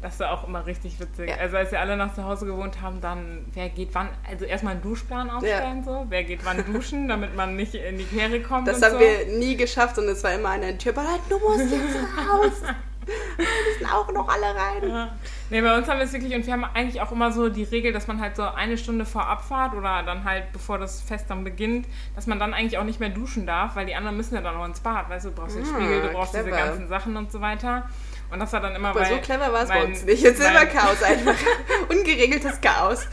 [0.00, 1.26] Das war auch immer richtig witzig.
[1.26, 1.28] Mhm.
[1.30, 1.36] Ja.
[1.36, 4.74] Also als wir alle noch zu Hause gewohnt haben, dann wer geht wann, also erstmal
[4.74, 8.68] einen Duschplan aufstellen so, wer geht wann duschen, damit man nicht in die Quere kommt
[8.68, 9.00] Das haben so.
[9.00, 11.96] wir nie geschafft und es war immer an der Tür, aber du musst jetzt
[12.28, 12.62] raus.
[13.36, 13.46] Wir
[13.80, 14.88] müssen auch noch alle rein.
[14.88, 15.08] Ja.
[15.50, 17.64] Nee, bei uns haben wir es wirklich, und wir haben eigentlich auch immer so die
[17.64, 21.26] Regel, dass man halt so eine Stunde vor Abfahrt oder dann halt bevor das Fest
[21.28, 24.34] dann beginnt, dass man dann eigentlich auch nicht mehr duschen darf, weil die anderen müssen
[24.34, 26.44] ja dann noch ins Bad, weißt du, du brauchst den Ah, Spiegel, du brauchst diese
[26.44, 26.56] clever.
[26.56, 27.88] ganzen Sachen und so weiter.
[28.30, 30.22] Und das war dann immer Aber so clever war es bei uns nicht.
[30.22, 31.34] Jetzt ist immer mein- Chaos einfach.
[31.90, 33.06] Ungeregeltes Chaos.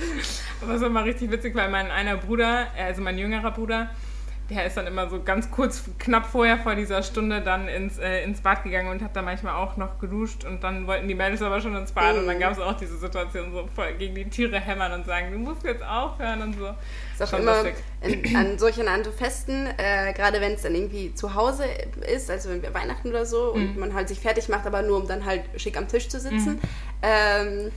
[0.62, 3.90] Aber das war immer richtig witzig, weil mein einer Bruder, äh, also mein jüngerer Bruder,
[4.50, 8.24] der ist dann immer so ganz kurz, knapp vorher vor dieser Stunde dann ins, äh,
[8.24, 11.42] ins Bad gegangen und hat dann manchmal auch noch geduscht und dann wollten die Mädels
[11.42, 12.42] aber schon ins Bad und dann Mhm.
[12.42, 15.64] gab es auch diese Situation so voll gegen die Türe hämmern und sagen, du musst
[15.64, 16.68] jetzt aufhören und so.
[17.14, 17.64] Ist auch Schon immer
[18.01, 21.66] in, an solchen anderen Festen, äh, gerade wenn es dann irgendwie zu Hause
[22.12, 23.79] ist, also wenn wir Weihnachten oder so und Mhm.
[23.79, 26.59] man halt sich fertig macht, aber nur um dann halt schick am Tisch zu sitzen,
[27.01, 27.72] ähm,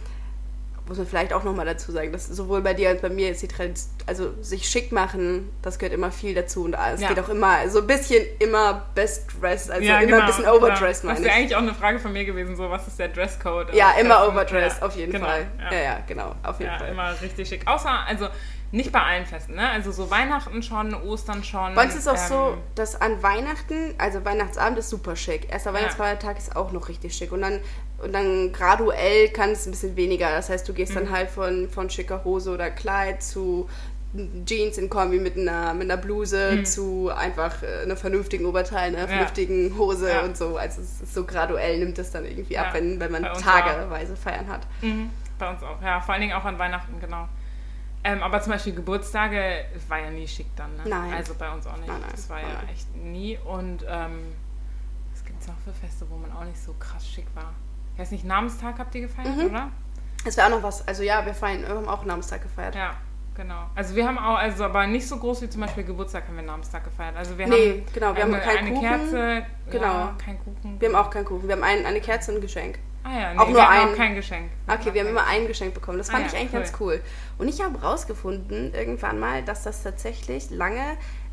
[0.92, 3.40] muss man vielleicht auch nochmal dazu sagen, dass sowohl bei dir als bei mir ist
[3.40, 7.08] die Tradition, also sich schick machen, das gehört immer viel dazu und es Ja.
[7.08, 10.46] geht auch immer so ein bisschen immer best dressed, also ja, immer genau, ein bisschen
[10.46, 11.14] overdressed, genau.
[11.14, 11.32] Das meine wäre ich.
[11.40, 13.72] eigentlich auch eine Frage von mir gewesen, so was ist der Dresscode?
[13.74, 15.46] Ja, auf immer overdressed, Ja, auf jeden genau, Fall.
[15.58, 15.72] Ja.
[15.72, 15.82] Ja.
[15.82, 16.88] ja, genau, auf jeden Ja, Fall.
[16.90, 17.66] immer richtig schick.
[17.66, 18.28] Außer, also
[18.72, 19.68] nicht bei allen Festen, ne?
[19.70, 21.74] Also so Weihnachten schon, Ostern schon.
[21.74, 25.48] Bei uns ist auch so, ähm, dass an Weihnachten, also Weihnachtsabend ist super schick.
[25.52, 25.76] Erster Ja.
[25.76, 27.32] Weihnachtsfeiertag ist auch noch richtig schick.
[27.32, 27.60] Und dann,
[28.02, 30.30] und dann graduell kann es ein bisschen weniger.
[30.30, 30.76] Das heißt, du Mhm.
[30.76, 33.68] gehst dann halt von, von schicker Hose oder Kleid zu
[34.44, 38.96] Jeans in Kombi mit einer, mit einer Bluse zu einfach äh, einer vernünftigen Oberteil, einer
[38.96, 39.00] Mhm.
[39.02, 39.06] Ja.
[39.08, 40.20] vernünftigen Hose Ja.
[40.22, 40.56] und so.
[40.58, 44.14] Also es ist so graduell nimmt es dann irgendwie ab, Ja, wenn, wenn man tageweise
[44.16, 44.66] feiern hat.
[44.82, 45.08] Mhm,
[45.38, 46.00] bei uns auch, ja.
[46.00, 47.26] Vor allen Dingen auch an Weihnachten, genau.
[48.04, 50.82] Ähm, aber zum Beispiel Geburtstage war ja nie schick dann, ne?
[50.86, 51.14] Nein.
[51.14, 51.86] Also bei uns auch nicht.
[51.88, 53.38] Nein, nein, das war nein, ja echt nie.
[53.38, 54.32] Und ähm,
[55.12, 57.52] was gibt es noch für Feste, wo man auch nicht so krass schick war?
[57.94, 59.46] Ich weiß nicht, Namenstag habt ihr gefeiert, Mhm.
[59.46, 59.68] oder?
[60.24, 62.74] Es wäre auch noch was, also ja, wir feiern, wir haben auch Namenstag gefeiert.
[62.74, 62.92] Ja,
[63.36, 63.66] genau.
[63.74, 66.42] Also wir haben auch, also aber nicht so groß wie zum Beispiel Geburtstag haben wir
[66.44, 67.16] Namenstag gefeiert.
[67.16, 68.80] Also wir Nee, haben genau, wir haben eine, keinen eine Kuchen.
[68.88, 69.84] Kerze, Genau.
[69.84, 70.80] ja, kein Kuchen.
[70.80, 72.78] Wir haben auch keinen Kuchen, wir haben ein, eine Kerze und ein Geschenk.
[73.04, 74.50] Ah ja, nee, auch nur wir haben ein- auch kein Geschenk.
[74.68, 75.98] Okay, wir haben immer ein Geschenk bekommen.
[75.98, 76.60] Das Ah fand ja, ich eigentlich cool.
[76.60, 77.00] ganz cool.
[77.38, 80.82] Und ich habe rausgefunden irgendwann mal, dass das tatsächlich lange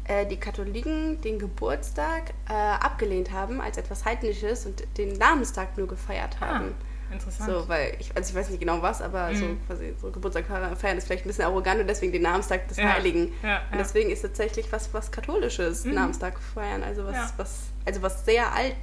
[0.06, 5.88] äh, die Katholiken den Geburtstag äh, abgelehnt haben als etwas Heidnisches und den Namenstag nur
[5.88, 6.74] gefeiert Ah, haben.
[7.12, 7.50] interessant.
[7.50, 9.60] So, weil ich, also ich weiß nicht genau was, aber so Mhm.
[9.68, 10.46] quasi so Geburtstag
[10.80, 13.34] feiern ist vielleicht ein bisschen arrogant und deswegen den Namenstag des Ja, Heiligen.
[13.44, 13.78] ja, Und ja.
[13.78, 15.94] deswegen ist tatsächlich was was katholisches Mhm.
[15.94, 18.78] Namenstag feiern, also was was also was sehr alt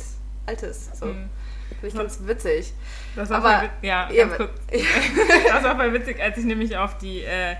[0.46, 0.90] altes.
[0.94, 1.06] So.
[1.06, 1.28] Mhm.
[1.68, 2.72] Finde ich ganz witzig.
[3.14, 4.50] Das war Aber- voll ja, Ja, ganz kurz.
[5.52, 7.56] das war voll witzig, als ich nämlich auf die, äh,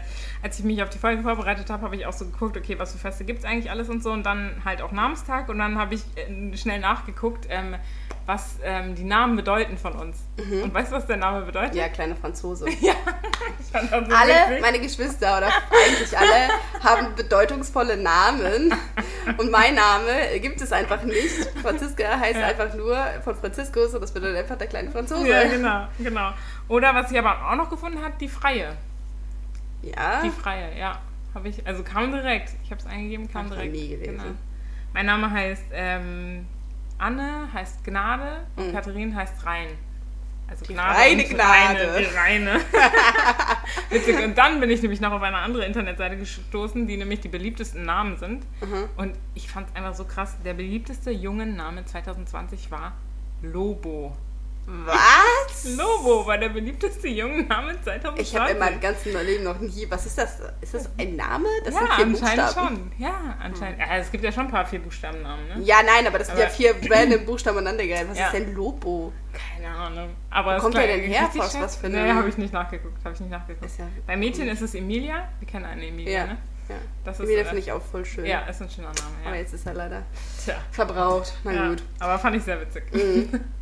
[0.47, 2.93] als ich mich auf die Folge vorbereitet habe, habe ich auch so geguckt, okay, was
[2.93, 4.13] für Feste gibt es eigentlich alles und so.
[4.13, 5.49] Und dann halt auch Namenstag.
[5.49, 7.75] Und dann habe ich äh, schnell nachgeguckt, ähm,
[8.27, 10.19] was ähm, die Namen bedeuten von uns.
[10.37, 10.63] Mhm.
[10.63, 11.75] Und weißt du, was der Name bedeutet?
[11.75, 12.67] Ja, kleine Franzose.
[12.81, 12.93] ja,
[13.59, 14.61] ich fand das so Alle, witzig.
[14.61, 16.49] meine Geschwister oder eigentlich alle,
[16.81, 18.73] haben bedeutungsvolle Namen.
[19.39, 21.51] Und mein Name gibt es einfach nicht.
[21.61, 22.47] Franziska heißt ja.
[22.47, 25.27] einfach nur von Franziskus und das bedeutet einfach der kleine Franzose.
[25.27, 26.31] Ja, genau, genau.
[26.69, 28.77] Oder was ich aber auch noch gefunden habe, die Freie.
[29.95, 30.23] Ja.
[30.23, 31.01] Die Freie, ja.
[31.35, 32.55] Habe ich, also kam direkt.
[32.65, 33.73] Ich habe es eingegeben, kam direkt.
[33.73, 34.19] Nie gelesen.
[34.19, 34.35] Genau.
[34.95, 36.47] Mein Name heißt ähm,
[36.99, 38.73] Anne, heißt Gnade und mhm.
[38.73, 39.69] Katharin heißt Rhein.
[40.49, 41.81] Also die Gnade reine Gnade.
[41.81, 42.61] Reine, die reine.
[43.91, 44.25] Witzig.
[44.25, 47.85] Und dann bin ich nämlich noch auf eine andere Internetseite gestoßen, die nämlich die beliebtesten
[47.85, 48.47] Namen sind.
[48.63, 48.89] Mhm.
[48.97, 50.37] Und ich fand es einfach so krass.
[50.45, 52.93] Der beliebteste jungen Name 2020 war
[53.43, 54.17] Lobo.
[54.67, 55.77] Was?
[55.77, 58.21] Lobo war der beliebteste Name 2020.
[58.21, 59.87] Ich habe in meinem ganzen Leben noch nie.
[59.89, 60.41] Was ist das?
[60.61, 61.47] Ist das ein Name?
[61.65, 62.77] Das ja, sind vier anscheinend Buchstaben.
[62.77, 62.93] schon.
[62.99, 63.79] Ja, anscheinend.
[63.79, 65.63] Ja, es gibt ja schon ein paar vier Buchstabennamen, ne?
[65.63, 68.11] Ja, nein, aber das aber, sind ja vier random Buchstaben aneinandergereiht.
[68.11, 68.27] Was ja.
[68.27, 69.13] ist denn Lobo?
[69.33, 70.11] Keine Ahnung.
[70.31, 71.31] Aber Wo kommt der denn her?
[71.35, 72.03] Was, was für eine?
[72.03, 73.05] Nee, habe ich nicht nachgeguckt.
[73.05, 73.71] Habe ich nicht nachgeguckt.
[73.79, 74.53] Ja Bei Mädchen cool.
[74.53, 75.29] ist es Emilia.
[75.39, 76.27] Wir kennen eine Emilia, ja.
[76.27, 76.39] ne?
[76.69, 76.77] Ja.
[77.05, 78.27] Das Emilia finde ich auch voll schön.
[78.27, 79.15] Ja, ist ein schöner Name.
[79.23, 79.29] Ja.
[79.29, 80.03] Aber jetzt ist er leider
[80.45, 80.57] Tja.
[80.73, 81.35] verbraucht.
[81.45, 81.83] Na ja, gut.
[82.01, 82.83] Aber fand ich sehr witzig.
[82.93, 83.41] Mhm.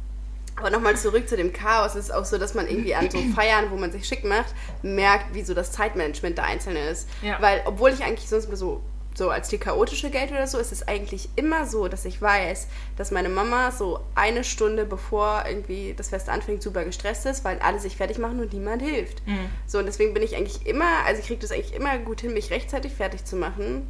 [0.56, 1.94] Aber nochmal zurück zu dem Chaos.
[1.94, 4.54] Es ist auch so, dass man irgendwie an so Feiern, wo man sich schick macht,
[4.82, 7.08] merkt, wie so das Zeitmanagement der Einzelne ist.
[7.22, 7.40] Ja.
[7.40, 8.80] Weil, obwohl ich eigentlich sonst so,
[9.14, 12.68] so als die chaotische Geld oder so, ist es eigentlich immer so, dass ich weiß,
[12.96, 17.58] dass meine Mama so eine Stunde bevor irgendwie das Fest anfängt, super gestresst ist, weil
[17.58, 19.26] alle sich fertig machen und niemand hilft.
[19.26, 19.50] Mhm.
[19.66, 22.32] So, und deswegen bin ich eigentlich immer, also ich kriege das eigentlich immer gut hin,
[22.32, 23.86] mich rechtzeitig fertig zu machen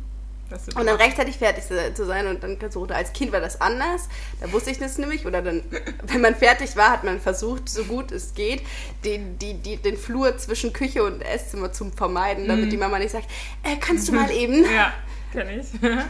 [0.50, 4.08] und dann rechtzeitig fertig zu sein und dann so, als Kind war das anders.
[4.40, 5.26] Da wusste ich das nämlich.
[5.26, 5.62] Oder dann,
[6.02, 8.62] wenn man fertig war, hat man versucht, so gut es geht,
[9.04, 12.70] den, die, die, den Flur zwischen Küche und Esszimmer zu vermeiden, damit mhm.
[12.70, 13.28] die Mama nicht sagt,
[13.62, 14.64] äh, kannst du mal eben.
[14.64, 14.92] Ja,
[15.32, 15.66] kenn ich.
[15.82, 16.04] ja,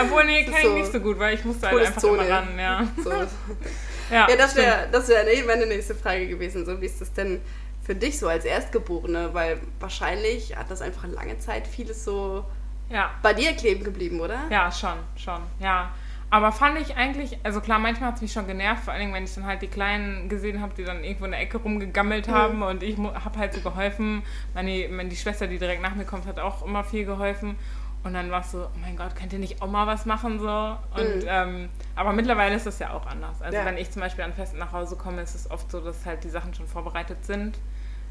[0.02, 2.24] obwohl, nee, kenn so, ich nicht so gut, weil ich musste halt einfach Zone.
[2.24, 2.58] immer ran.
[2.58, 3.10] Ja, so.
[3.10, 6.64] ja, ja, das wäre das wär meine nächste Frage gewesen.
[6.64, 7.40] So, wie ist das denn
[7.84, 9.30] für dich so als Erstgeborene?
[9.34, 12.44] Weil wahrscheinlich hat das einfach lange Zeit vieles so
[12.90, 13.10] ja.
[13.22, 14.40] bei dir kleben geblieben, oder?
[14.50, 15.90] Ja, schon, schon, ja.
[16.28, 19.24] Aber fand ich eigentlich, also klar, manchmal hat es mich schon genervt, vor allem wenn
[19.24, 22.32] ich dann halt die Kleinen gesehen habe, die dann irgendwo in der Ecke rumgegammelt mhm.
[22.32, 24.22] haben und ich habe halt so geholfen.
[24.52, 27.56] Meine, meine, die Schwester, die direkt nach mir kommt, hat auch immer viel geholfen.
[28.02, 30.38] Und dann war es so, oh mein Gott, könnt ihr nicht auch mal was machen
[30.38, 30.76] so?
[30.96, 31.28] Und, mhm.
[31.28, 33.40] ähm, aber mittlerweile ist das ja auch anders.
[33.42, 33.64] Also ja.
[33.64, 36.22] wenn ich zum Beispiel an Festen nach Hause komme, ist es oft so, dass halt
[36.22, 37.58] die Sachen schon vorbereitet sind.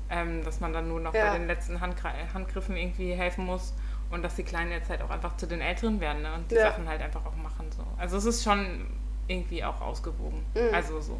[0.10, 1.32] Ähm, dass man dann nur noch ja.
[1.32, 3.74] bei den letzten Handgriffen irgendwie helfen muss.
[4.12, 6.34] Und dass die Kleinen jetzt halt auch einfach zu den Älteren werden ne?
[6.36, 6.72] und die ja.
[6.72, 7.72] Sachen halt einfach auch machen.
[7.76, 7.84] So.
[7.98, 8.88] Also es ist schon
[9.28, 10.46] irgendwie auch ausgewogen.
[10.54, 10.74] Mhm.
[10.74, 11.20] Also so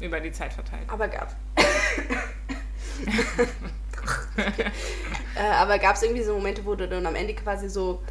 [0.00, 0.88] über die Zeit verteilt.
[0.88, 1.34] Aber gab
[5.36, 8.02] äh, aber gab es irgendwie so Momente, wo du dann am Ende quasi so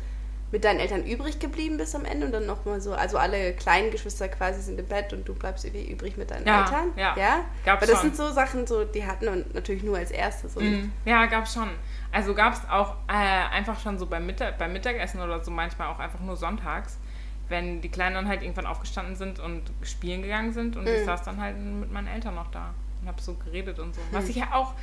[0.51, 3.89] mit deinen Eltern übrig geblieben bist am Ende und dann nochmal so, also alle kleinen
[3.89, 6.91] Geschwister quasi sind im Bett und du bleibst irgendwie übrig mit deinen ja, Eltern?
[6.97, 7.45] Ja, ja.
[7.63, 8.13] Gab's Aber das schon.
[8.13, 10.55] sind so Sachen, so, die hatten wir natürlich nur als erstes.
[10.55, 11.69] Mm, ja, gab's schon.
[12.11, 15.87] Also gab es auch äh, einfach schon so beim, Mittag, beim Mittagessen oder so manchmal
[15.87, 16.97] auch einfach nur sonntags,
[17.47, 20.89] wenn die Kleinen dann halt irgendwann aufgestanden sind und spielen gegangen sind und mhm.
[20.89, 24.01] ich saß dann halt mit meinen Eltern noch da und habe so geredet und so.
[24.11, 24.29] Was mhm.
[24.31, 24.73] ich ja auch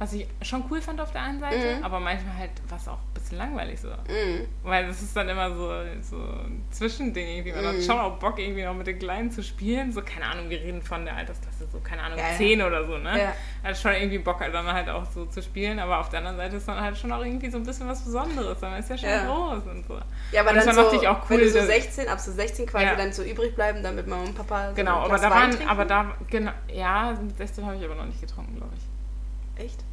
[0.00, 1.84] was ich schon cool fand auf der einen Seite, mhm.
[1.84, 3.88] aber manchmal halt war es auch ein bisschen langweilig so.
[3.88, 4.46] Mhm.
[4.62, 5.68] Weil es ist dann immer so,
[6.00, 7.52] so ein Zwischending irgendwie.
[7.52, 7.68] Man mhm.
[7.68, 9.92] hat schon auch Bock irgendwie noch mit den Kleinen zu spielen.
[9.92, 12.66] So, keine Ahnung, wir reden von der Altersklasse, so, keine Ahnung, ja, 10 ja.
[12.66, 13.18] oder so, ne?
[13.18, 13.34] Ja.
[13.62, 16.38] Hat schon irgendwie Bock halt dann halt auch so zu spielen, aber auf der anderen
[16.38, 18.58] Seite ist dann halt schon auch irgendwie so ein bisschen was Besonderes.
[18.62, 19.26] Man ist ja schon ja.
[19.26, 19.98] groß und so.
[20.32, 22.86] Ja, aber und dann so, auch cool, wenn du so 16, ab so 16 quasi
[22.96, 25.84] dann so übrig bleiben, dann mit Mama und Papa so Genau, aber da waren, aber
[25.84, 29.62] da, genau, ja, mit 16 habe ich aber noch nicht getrunken, glaube ich.
[29.62, 29.84] Echt?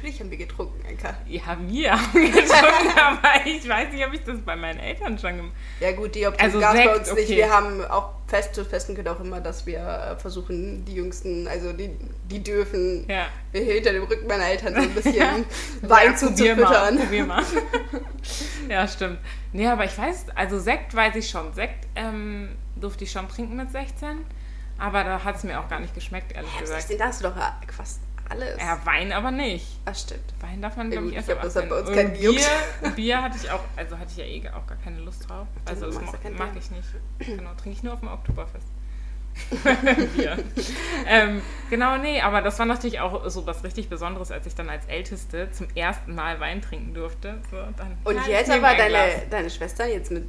[0.00, 1.14] Natürlich haben wir getrunken, Anka.
[1.26, 5.36] Ja, wir haben getrunken, aber ich weiß nicht, ob ich das bei meinen Eltern schon
[5.36, 5.84] gemacht habe.
[5.84, 7.20] Ja gut, die Option also gab es bei uns okay.
[7.20, 7.30] nicht.
[7.36, 11.46] Wir haben auch fest zu festen gehört auch immer, dass wir äh, versuchen, die Jüngsten,
[11.48, 11.90] also die,
[12.30, 13.26] die dürfen ja.
[13.52, 15.44] hinter dem Rücken meiner Eltern so ein bisschen
[15.82, 16.96] Wein ja, zuzufüttern.
[16.96, 17.42] Probier mal.
[18.70, 19.18] ja, stimmt.
[19.52, 21.52] Nee, aber ich weiß, also Sekt weiß ich schon.
[21.52, 24.24] Sekt ähm, durfte ich schon trinken mit 16.
[24.78, 26.80] Aber da hat es mir auch gar nicht geschmeckt, ehrlich ja, gesagt.
[26.80, 27.34] 16, da hast du doch
[27.76, 28.58] fast alles.
[28.58, 29.66] Ja, Wein aber nicht.
[29.84, 30.34] Ach, stimmt.
[30.40, 32.40] Wein darf man, glaube ich, erst ich das hat bei uns kein Bier,
[32.96, 35.46] Bier hatte ich auch, also hatte ich ja eh auch gar keine Lust drauf.
[35.64, 36.88] Also das mag, mag ich nicht.
[37.18, 38.66] Genau, trinke ich nur auf dem Oktoberfest.
[40.16, 40.38] Bier.
[41.06, 41.40] ähm,
[41.70, 44.86] genau, nee, aber das war natürlich auch so was richtig Besonderes, als ich dann als
[44.86, 47.40] Älteste zum ersten Mal Wein trinken durfte.
[47.50, 50.24] So, dann, Und ja, jetzt aber deine, deine Schwester, jetzt mit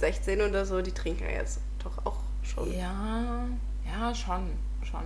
[0.00, 2.72] 16 oder so, die trinken ja jetzt doch auch schon.
[2.76, 3.44] Ja,
[3.84, 4.50] ja, schon,
[4.82, 5.02] schon.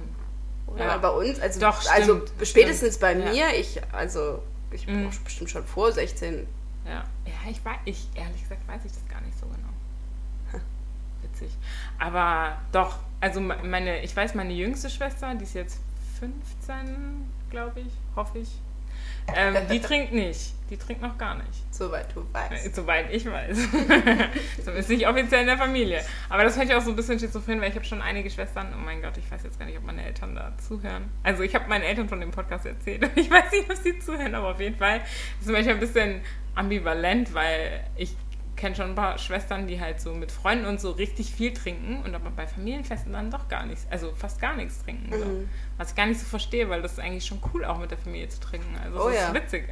[0.66, 0.96] Oder ja.
[0.98, 3.48] bei uns, also, Doch, also spätest spätestens bei mir, ja.
[3.50, 5.06] ich, also ich Mhm.
[5.08, 6.46] auch bestimmt schon vor 16.
[6.86, 10.62] Ja, ja ich, weiß, ich ehrlich gesagt weiß ich das gar nicht so genau.
[11.22, 11.50] Witzig.
[11.98, 15.78] Aber doch, also me- meine, ich weiß, meine jüngste Schwester, die ist jetzt
[16.20, 18.48] 15, glaube ich, hoffe ich.
[19.34, 20.54] Ähm, die trinkt nicht.
[20.70, 21.74] Die trinkt noch gar nicht.
[21.74, 22.74] Soweit du weißt.
[22.74, 23.56] Soweit ich weiß.
[24.64, 26.00] Zumindest nicht offiziell in der Familie.
[26.30, 28.72] Aber das fände ich auch so ein bisschen schizophren, weil ich habe schon einige Schwestern.
[28.74, 31.10] Oh mein Gott, ich weiß jetzt gar nicht, ob meine Eltern da zuhören.
[31.22, 33.10] Also ich habe meinen Eltern von dem Podcast erzählt.
[33.16, 34.98] Ich weiß nicht, ob sie zuhören, aber auf jeden Fall
[35.40, 36.20] ist es manchmal ein bisschen
[36.54, 38.16] ambivalent, weil ich
[38.56, 42.02] kenne schon ein paar Schwestern, die halt so mit Freunden und so richtig viel trinken
[42.04, 45.12] und aber bei Familienfesten dann doch gar nichts, also fast gar nichts trinken.
[45.12, 45.24] So.
[45.24, 45.48] Mhm.
[45.76, 47.98] Was ich gar nicht so verstehe, weil das ist eigentlich schon cool, auch mit der
[47.98, 48.76] Familie zu trinken.
[48.82, 49.28] Also Oh das ja.
[49.28, 49.68] ist witzig.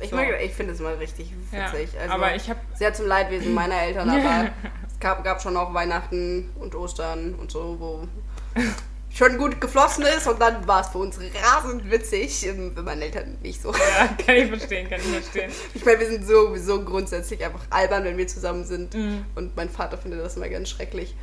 [0.00, 0.18] Ich, So.
[0.18, 1.90] ich finde es mal richtig Ja, witzig.
[2.00, 4.50] Also, aber ich habe sehr zum Leidwesen meiner Eltern, aber
[4.86, 8.08] es gab, gab schon auch Weihnachten und Ostern und so, wo
[9.14, 13.04] schon gut geflossen ist und dann war es für uns rasend witzig, ähm, für meine
[13.04, 13.72] Eltern nicht so.
[13.72, 15.52] Ja, kann ich verstehen, kann ich verstehen.
[15.74, 18.94] Ich meine, wir sind sowieso grundsätzlich einfach albern, wenn wir zusammen sind.
[18.94, 19.24] Mhm.
[19.34, 21.14] Und mein Vater findet das immer ganz schrecklich.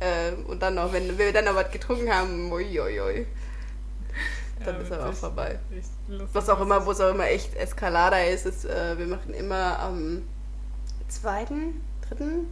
[0.00, 3.26] Ähm, und dann noch, wenn wir dann noch was getrunken haben, uiuiui,
[4.64, 5.58] dann Ja, ist er auch vorbei.
[6.32, 9.78] Was auch immer, wo es auch immer echt Eskalader ist, ist, äh, wir machen immer
[9.78, 10.22] am
[11.08, 12.46] zweiten, dritten,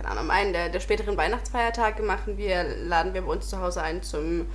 [0.00, 3.60] keine Ahnung, am einen der, der späteren Weihnachtsfeiertage machen wir, laden wir bei uns zu
[3.60, 4.46] Hause ein zum,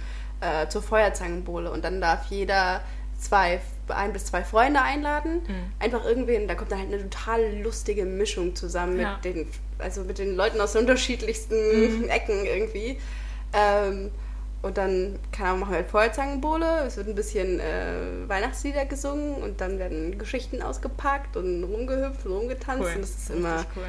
[0.41, 2.81] äh, zur Feuerzangenbowle und dann darf jeder
[3.19, 5.41] zwei, ein bis zwei Freunde einladen.
[5.47, 5.71] Mhm.
[5.79, 9.13] Einfach irgendwen, da kommt dann halt eine total lustige Mischung zusammen Ja.
[9.13, 12.09] mit den, also mit den Leuten aus den unterschiedlichsten Mhm.
[12.09, 12.99] Ecken irgendwie.
[13.53, 14.11] Ähm,
[14.63, 19.35] und dann keine Ahnung, machen wir halt Feuerzangenbowle, es wird ein bisschen äh, Weihnachtslieder gesungen
[19.35, 22.81] und dann werden Geschichten ausgepackt und rumgehüpft und rumgetanzt.
[22.83, 22.91] Cool.
[22.95, 23.83] Und das ist immer, cool.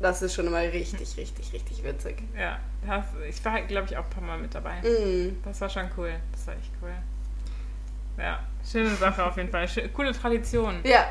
[0.00, 2.22] Das ist schon immer richtig, richtig, richtig witzig.
[2.36, 4.80] Ja, das, ich war, glaube ich, auch ein paar Mal mit dabei.
[4.82, 5.36] Mm.
[5.44, 6.12] Das war schon cool.
[6.32, 6.92] Das war echt cool.
[8.18, 9.68] Ja, schöne Sache auf jeden Fall.
[9.68, 10.80] Schö coole Tradition.
[10.84, 11.06] Ja,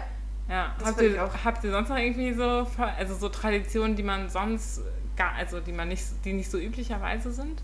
[0.48, 1.32] Ja, habt ihr, auch.
[1.44, 4.82] habt ihr sonst noch irgendwie so, also so Traditionen, die man sonst
[5.16, 7.62] gar, also die man nicht, die nicht so üblicherweise sind?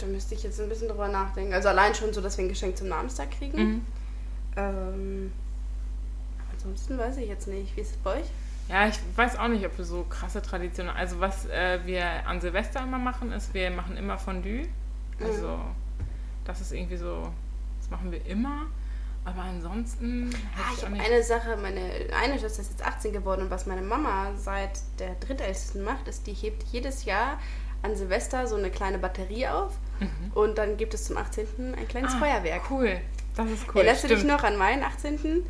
[0.00, 1.52] da müsste ich jetzt ein bisschen drüber nachdenken.
[1.52, 3.58] Also allein schon so, dass wir ein Geschenk zum Namenstag kriegen.
[3.58, 3.86] Mhm.
[4.56, 5.32] Ähm,
[6.52, 7.76] ansonsten weiß ich jetzt nicht.
[7.76, 8.26] Wie ist es bei euch?
[8.68, 10.92] Ja, ich weiß auch nicht, ob wir so krasse Traditionen.
[10.94, 14.68] Also was äh, wir an Silvester immer machen, ist, wir machen immer Fondue.
[15.20, 15.58] Also
[16.44, 17.30] das ist irgendwie so,
[17.80, 18.66] das machen wir immer.
[19.24, 21.80] Aber ansonsten Ah, ich habe eine Sache, meine
[22.22, 26.26] eine Schwester ist jetzt 18 geworden und was meine Mama seit der drittältesten macht, ist,
[26.26, 27.38] die hebt jedes Jahr
[27.82, 29.72] an Silvester so eine kleine Batterie auf
[30.34, 31.74] und dann gibt es zum 18.
[31.76, 32.22] ein kleines Mhm.
[32.22, 32.62] Ah, Feuerwerk.
[32.70, 33.00] Cool.
[33.36, 33.82] Das ist cool.
[33.82, 35.44] Erinnerst du dich noch an meinen 18.?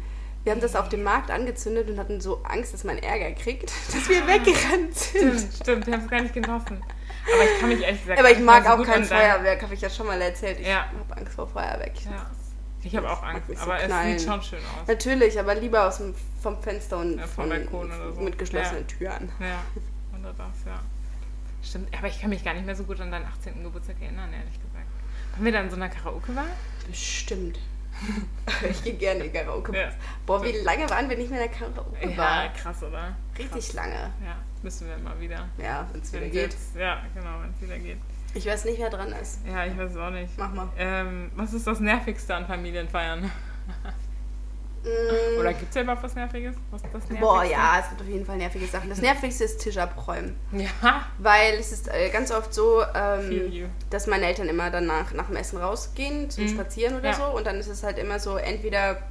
[0.44, 3.70] Wir haben das auf dem Markt angezündet und hatten so Angst, dass man Ärger kriegt,
[3.92, 5.38] dass wir weggerannt sind.
[5.38, 6.82] Stimmt, stimmt, wir haben es gar nicht genossen.
[7.34, 9.80] Aber ich kann mich ehrlich gesagt Aber ich mag so auch kein Feuerwerk, habe ich
[9.82, 10.58] ja schon mal erzählt.
[10.60, 10.86] Ich Ja.
[10.98, 11.92] habe Angst vor Feuerwerk.
[12.04, 12.30] Ja.
[12.82, 14.18] Ich habe auch Angst, so aber es knallen.
[14.18, 14.88] sieht schon schön aus.
[14.88, 18.20] Natürlich, aber lieber aus dem, vom Fenster und Ja, vom Balkon oder so.
[18.22, 18.86] mit geschlossenen.
[18.86, 19.30] Türen.
[19.38, 19.62] Ja,
[20.22, 20.80] das, ja.
[21.62, 23.62] Stimmt, aber ich kann mich gar nicht mehr so gut an deinen 18.
[23.62, 24.86] Geburtstag erinnern, ehrlich gesagt.
[25.34, 26.46] Waren wir da in so einer Karaoke-Bar?
[26.86, 27.58] Bestimmt.
[28.70, 29.76] ich gehe gerne in Karaoke.
[29.76, 29.90] Ja.
[30.26, 32.08] Boah, wie lange waren wir nicht mehr in der Karaoke?
[32.08, 32.52] Ja, Bar?
[32.54, 33.16] krass, oder?
[33.38, 33.72] Richtig krass.
[33.74, 33.94] lange.
[33.94, 35.48] Ja, müssen wir mal wieder.
[35.58, 36.56] Ja, wenn es wieder geht.
[36.78, 37.98] Ja, genau, wenn es wieder geht.
[38.32, 39.40] Ich weiß nicht, wer dran ist.
[39.46, 40.38] Ja, ich weiß es auch nicht.
[40.38, 40.68] Mach mal.
[40.78, 43.30] Ähm, was ist das Nervigste an Familienfeiern?
[44.82, 46.56] Mm, Oder gibt es ja überhaupt was Nerviges?
[46.70, 47.20] Was das Nervigste?
[47.20, 48.88] Boah, ja, es gibt auf jeden Fall nervige Sachen.
[48.88, 50.36] Das nervigste ist Tisch abräumen.
[50.52, 55.26] Ja, Weil es ist äh, ganz oft so, ähm, dass meine Eltern immer danach nach
[55.26, 56.48] dem Essen rausgehen zum Mhm.
[56.48, 57.14] Spazieren oder Ja.
[57.14, 57.24] so.
[57.24, 59.02] Und dann ist es halt immer so, entweder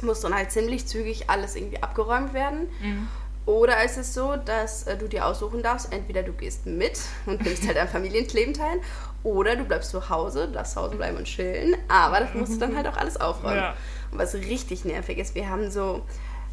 [0.00, 2.68] muss dann halt ziemlich zügig alles irgendwie abgeräumt werden.
[2.80, 3.08] Mhm.
[3.44, 7.44] Oder ist es so, dass äh, du dir aussuchen darfst, entweder du gehst mit und
[7.44, 8.78] nimmst halt am Familienleben teil,
[9.24, 12.58] oder du bleibst zu Hause, darfst zu Hause bleiben und chillen, aber das musst du
[12.58, 13.58] dann halt auch alles aufräumen.
[13.58, 13.74] Ja.
[14.12, 16.02] Was richtig nervig ist, wir haben so,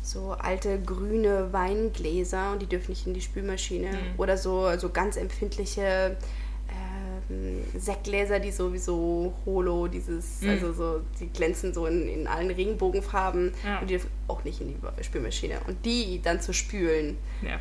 [0.01, 3.87] so alte grüne Weingläser und die dürfen nicht in die Spülmaschine.
[3.89, 3.95] Mhm.
[4.17, 6.15] Oder so, so ganz empfindliche
[7.31, 10.49] ähm, Sektgläser, die sowieso holo, dieses, Mhm.
[10.49, 13.79] also so, die glänzen so in, in allen Regenbogenfarben Ja.
[13.79, 15.55] und die dürfen auch nicht in die Spülmaschine.
[15.67, 17.17] Und die dann zu spülen,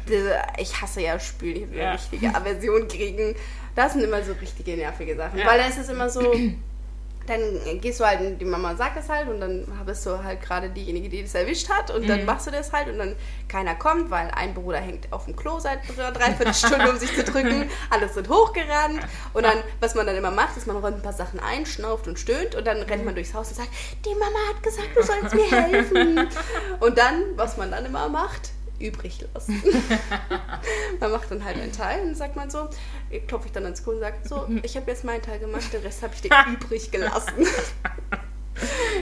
[0.09, 1.85] diese, ich hasse ja Spülen, ich habe Ja.
[1.91, 3.35] eine richtige Aversion kriegen.
[3.75, 5.39] Das sind immer so richtige nervige Sachen.
[5.39, 5.47] Ja.
[5.47, 6.21] Weil dann ist es immer so,
[7.29, 10.71] dann gehst du halt, die Mama sagt es halt und dann bist du halt gerade
[10.71, 12.27] diejenige, die das erwischt hat und dann Mhm.
[12.27, 13.15] machst du das halt und dann
[13.49, 17.15] keiner kommt, weil ein Bruder hängt auf dem Klo seit drei- dreiviertel Stunde, um sich
[17.15, 19.01] zu drücken, alle sind hochgerannt
[19.35, 22.09] und dann, was man dann immer macht, ist, man räumt ein paar Sachen ein, schnauft
[22.09, 23.71] und stöhnt und dann rennt man durchs Haus und sagt,
[24.05, 26.29] die Mama hat gesagt, du sollst mir helfen.
[26.81, 29.63] Und dann, was man dann immer macht, übrig lassen.
[31.01, 32.69] man macht dann halt einen Teil und dann sagt man so,
[33.27, 35.83] klopfe ich dann ans Klo und sagt, so, ich habe jetzt meinen Teil gemacht, den
[35.83, 37.35] Rest habe ich dir übrig gelassen.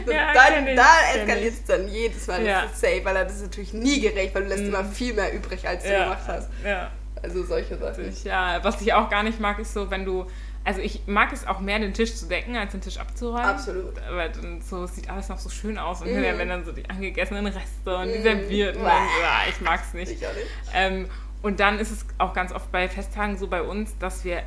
[0.06, 2.44] Ja, da kenn ich, da eskaliert es dann jedes Mal.
[2.44, 2.62] Ja.
[2.64, 5.32] Das ist safe, weil das ist natürlich nie gerecht, weil du lässt immer viel mehr
[5.32, 6.50] übrig, als du ja, gemacht hast.
[6.62, 6.90] ja.
[7.22, 8.14] Also solche Sachen.
[8.24, 10.26] Ja, was ich auch gar nicht mag, ist so, wenn du.
[10.66, 13.44] Also ich mag es auch mehr, den Tisch zu decken, als den Tisch abzuräumen.
[13.46, 13.94] Absolut.
[14.10, 16.02] Weil dann so sieht alles noch so schön aus.
[16.02, 16.22] Und Mhm.
[16.22, 18.22] wenn dann so die angegessenen Reste und die Mhm.
[18.24, 18.82] Servierten.
[18.82, 18.88] Bäh.
[18.88, 20.10] ja, ich mag es nicht.
[20.12, 20.46] Ich auch nicht.
[20.74, 21.08] Ähm,
[21.42, 24.42] und dann ist es auch ganz oft bei Festtagen so bei uns, dass wir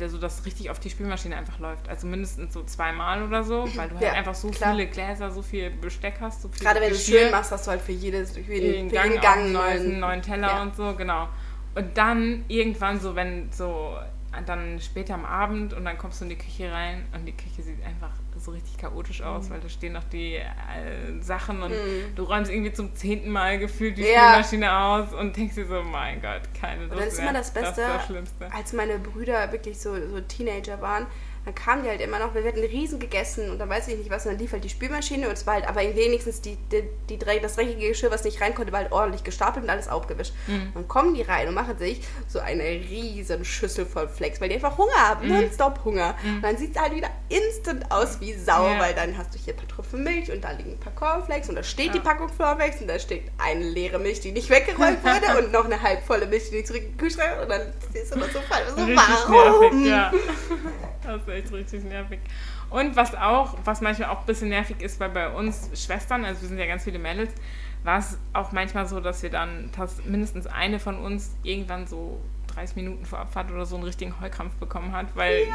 [0.00, 1.86] also das richtig auf die Spülmaschine einfach läuft.
[1.88, 4.70] Also mindestens so zweimal oder so, weil du halt Ja, einfach so klar.
[4.74, 7.52] viele Gläser, so viel Besteck hast, so viel Gerade wenn du es Geschirr, schön machst,
[7.52, 10.22] hast du halt für jedes, für jeden, für Gang, jeden Gang einen neuen, neuen- neuen
[10.22, 10.62] Teller Ja.
[10.62, 11.28] und so, genau.
[11.74, 13.96] Und dann irgendwann so, wenn so
[14.46, 17.62] dann später am Abend und dann kommst du in die Küche rein und die Küche
[17.62, 19.54] sieht einfach so richtig chaotisch aus, Mhm.
[19.54, 20.44] weil da stehen noch die äh,
[21.20, 21.72] Sachen und
[22.16, 24.42] du räumst irgendwie zum zehnten Mal gefühlt die Ja.
[24.42, 27.52] Spülmaschine aus und denkst dir so, mein Gott, keine Lust Und dann ist immer das
[27.52, 28.52] Beste, Das ist das Schlimmste.
[28.54, 31.06] als meine Brüder wirklich so, so Teenager waren,
[31.44, 34.10] dann kamen die halt immer noch, wir hatten riesen gegessen und dann weiß ich nicht
[34.10, 36.82] was, und dann lief halt die Spülmaschine und es war halt aber wenigstens die, die,
[37.08, 40.34] die, das dreckige Geschirr, was nicht rein konnte, war halt ordentlich gestapelt und alles aufgewischt.
[40.46, 40.70] Mhm.
[40.74, 44.56] Dann kommen die rein und machen sich so eine riesen Schüssel voll Flex, weil die
[44.56, 45.34] einfach Hunger haben, Mhm.
[45.34, 46.14] nonstop Hunger.
[46.24, 48.78] Und dann sieht es halt wieder instant aus wie Sau, Ja.
[48.80, 51.48] weil dann hast du hier ein paar Tropfen Milch und da liegen ein paar Cornflakes
[51.48, 51.92] und da steht Ja.
[51.94, 55.64] die Packung Cornflakes und da steht eine leere Milch, die nicht weggeräumt wurde und noch
[55.64, 57.62] eine halbvolle Milch, die nicht zurück in den Kühlschrank und dann
[57.92, 58.68] du noch so falsch.
[58.76, 59.82] So, Richtig warum?
[59.82, 60.12] nervig, ja.
[61.04, 62.20] Das ist echt richtig nervig.
[62.68, 66.42] Und was auch, was manchmal auch ein bisschen nervig ist, weil bei uns Schwestern, also
[66.42, 67.32] wir sind ja ganz viele Mädels,
[67.82, 72.20] war es auch manchmal so, dass wir dann, dass mindestens eine von uns irgendwann so
[72.60, 75.46] 30 Minuten vor Abfahrt oder so einen richtigen Heulkrampf bekommen hat, weil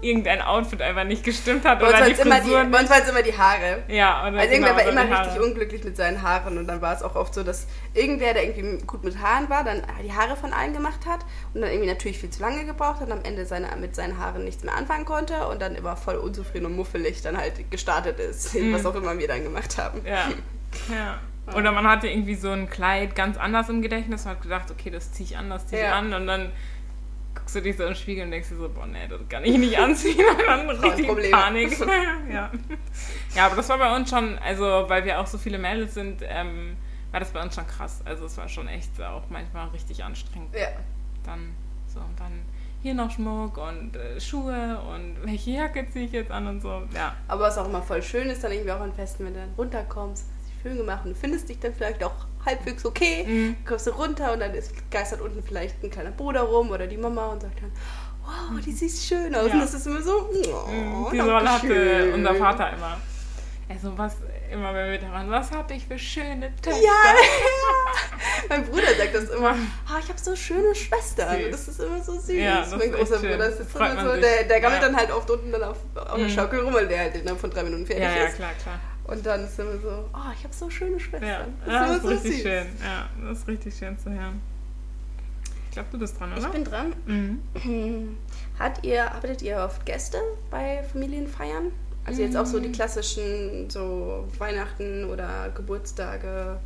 [0.00, 2.64] irgendein Outfit einfach nicht gestimmt hat Bei uns oder die waren es immer, die- Frisur
[2.64, 3.82] bei uns waren es immer die Haare.
[3.88, 7.02] Ja, oder Also irgendwer war immer richtig unglücklich mit seinen Haaren und dann war es
[7.02, 10.52] auch oft so, dass irgendwer, der irgendwie gut mit Haaren war, dann die Haare von
[10.52, 11.20] allen gemacht hat
[11.52, 14.18] und dann irgendwie natürlich viel zu lange gebraucht hat und am Ende seine, mit seinen
[14.18, 18.18] Haaren nichts mehr anfangen konnte und dann immer voll unzufrieden und muffelig dann halt gestartet
[18.20, 20.00] ist, was auch immer wir dann gemacht haben.
[20.00, 20.06] Mhm.
[20.06, 20.28] Ja.
[20.94, 21.18] ja.
[21.56, 24.90] Oder man hatte irgendwie so ein Kleid ganz anders im Gedächtnis und hat gedacht, okay,
[24.90, 25.98] das ziehe ich an, das ziehe ich Ja.
[25.98, 26.50] an und dann
[27.34, 29.56] guckst du dich so im Spiegel und denkst dir so, boah, nee, das kann ich
[29.56, 31.30] nicht anziehen und dann richtig Probleme.
[31.30, 31.78] Panik.
[32.32, 32.50] ja.
[33.34, 36.22] ja, aber das war bei uns schon, also weil wir auch so viele Mädels sind,
[36.26, 36.76] ähm,
[37.10, 38.02] war das bei uns schon krass.
[38.04, 40.54] Also es war schon echt auch manchmal richtig anstrengend.
[40.54, 40.68] Ja.
[41.24, 41.52] Dann
[41.86, 42.32] so und dann
[42.82, 46.82] hier noch Schmuck und äh, Schuhe und welche Jacke ziehe ich jetzt an und so.
[46.94, 47.14] Ja.
[47.26, 49.52] Aber was auch immer voll schön ist, dann irgendwie auch an Festen, wenn du dann
[49.56, 50.26] runterkommst,
[50.62, 52.14] schön gemacht und findest dich dann vielleicht auch
[52.46, 53.56] halbwegs okay, Mhm.
[53.66, 56.96] kommst du runter und dann ist, geistert unten vielleicht ein kleiner Bruder rum oder die
[56.96, 57.72] Mama und sagt dann,
[58.24, 59.48] wow, die sieht schön aus.
[59.48, 59.54] Ja.
[59.54, 62.98] Und das ist immer so, oh, Die Rolle hatte unser Vater immer.
[63.70, 64.16] Also was,
[64.50, 66.80] immer wenn wir da waren, was habe ich für schöne Töchter.
[66.80, 66.90] Ja,
[68.48, 69.50] mein Bruder sagt das immer.
[69.88, 71.36] Ah, ich habe so schöne Schwestern.
[71.38, 71.50] Süß.
[71.50, 72.30] Das ist immer so süß.
[72.30, 73.18] Ja, das mein großer.
[73.18, 74.88] Bruder ist immer so, der, der gammelt Ja.
[74.88, 76.30] dann halt oft unten dann auf, auf der Mhm.
[76.30, 78.36] Schaukel rum, weil der halt innerhalb von drei Minuten fertig Ja, ja, ist.
[78.36, 78.78] klar, klar.
[79.08, 81.28] Und dann ist immer so, oh, ich habe so schöne Schwestern.
[81.28, 82.42] Ja, das ja, ist das ist so richtig süß.
[82.42, 82.66] schön.
[82.84, 84.40] Ja, das ist richtig schön zu hören.
[85.66, 86.40] Ich glaube, du bist dran, oder?
[86.42, 86.92] Ich bin dran.
[87.06, 88.18] mhm.
[88.58, 90.18] Hat ihr, arbeitet ihr oft Gäste
[90.50, 91.72] bei Familienfeiern?
[92.04, 96.58] Also jetzt auch so die klassischen so Weihnachten oder Geburtstage.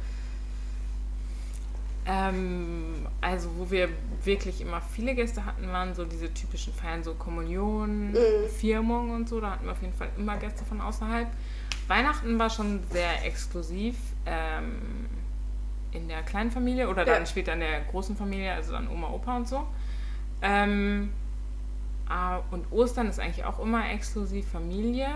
[2.06, 3.88] Ähm, also, wo wir
[4.24, 8.48] wirklich immer viele Gäste hatten, waren so diese typischen Feiern, so Kommunion, Mhm.
[8.58, 9.40] Firmung und so.
[9.40, 11.28] Da hatten wir auf jeden Fall immer Gäste von außerhalb.
[11.92, 15.06] Weihnachten war schon sehr exklusiv ähm,
[15.90, 17.26] in der kleinen Familie oder dann Ja.
[17.26, 19.66] später in der großen Familie, also dann Oma, Opa und so.
[20.40, 21.12] Ähm,
[22.08, 25.08] ah, und Ostern ist eigentlich auch immer exklusiv Familie.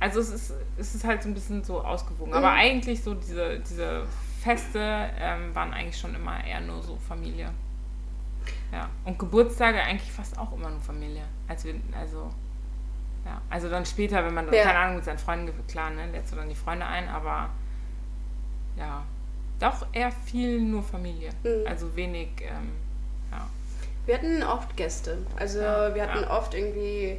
[0.00, 2.34] Also es ist, es ist halt so ein bisschen so ausgewogen.
[2.34, 2.58] Aber Mhm.
[2.58, 4.04] eigentlich so diese, diese
[4.42, 4.78] Feste
[5.18, 7.50] ähm, waren eigentlich schon immer eher nur so Familie.
[8.72, 8.88] Ja.
[9.04, 11.24] Und Geburtstage eigentlich fast auch immer nur Familie.
[11.48, 12.30] Als wir, also,
[13.24, 13.40] ja.
[13.50, 14.64] Also dann später, wenn man, dann, Ja.
[14.64, 17.50] keine Ahnung, mit seinen Freunden, klar, ne, lädst du dann die Freunde ein, aber
[18.76, 19.02] ja,
[19.60, 21.30] doch eher viel nur Familie.
[21.44, 21.66] Mhm.
[21.66, 22.72] Also wenig, ähm,
[23.30, 23.46] ja.
[24.06, 25.18] Wir hatten oft Gäste.
[25.38, 26.30] Also Ja, wir hatten ja.
[26.36, 27.18] oft irgendwie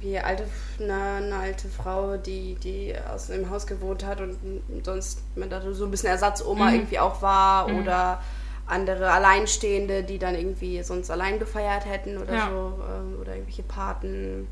[0.00, 0.44] wie alte,
[0.78, 0.94] eine,
[1.26, 4.36] eine alte Frau, die, die aus dem Haus gewohnt hat und
[4.84, 6.74] sonst man da so ein bisschen Ersatzoma Mhm.
[6.74, 7.80] irgendwie auch war Mhm.
[7.80, 8.22] oder
[8.66, 12.48] andere Alleinstehende, die dann irgendwie sonst allein gefeiert hätten oder Ja.
[12.48, 14.46] so ähm, oder irgendwelche Paten.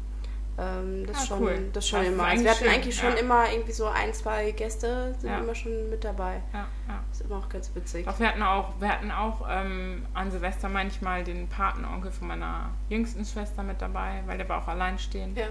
[0.58, 1.68] Ähm, das, Ja, schon, cool.
[1.72, 2.24] das schon Das immer.
[2.24, 3.16] Also wir hatten schön, eigentlich schon ja.
[3.16, 5.38] immer irgendwie so ein, zwei Gäste sind Ja.
[5.38, 6.40] immer schon mit dabei.
[6.54, 7.04] ja, ja.
[7.10, 8.06] Das ist immer auch ganz witzig.
[8.06, 12.70] Doch wir hatten auch, wir hatten auch ähm, an Silvester manchmal den Patenonkel von meiner
[12.88, 15.36] jüngsten Schwester mit dabei, weil der war auch alleinstehend.
[15.36, 15.48] Ja.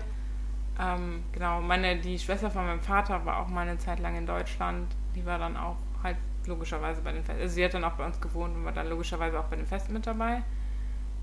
[0.79, 4.25] Ähm, genau, meine, die Schwester von meinem Vater war auch mal eine Zeit lang in
[4.25, 4.87] Deutschland.
[5.15, 7.41] Die war dann auch halt logischerweise bei den Festen.
[7.41, 9.65] Also sie hat dann auch bei uns gewohnt und war dann logischerweise auch bei den
[9.67, 10.41] Festen mit dabei.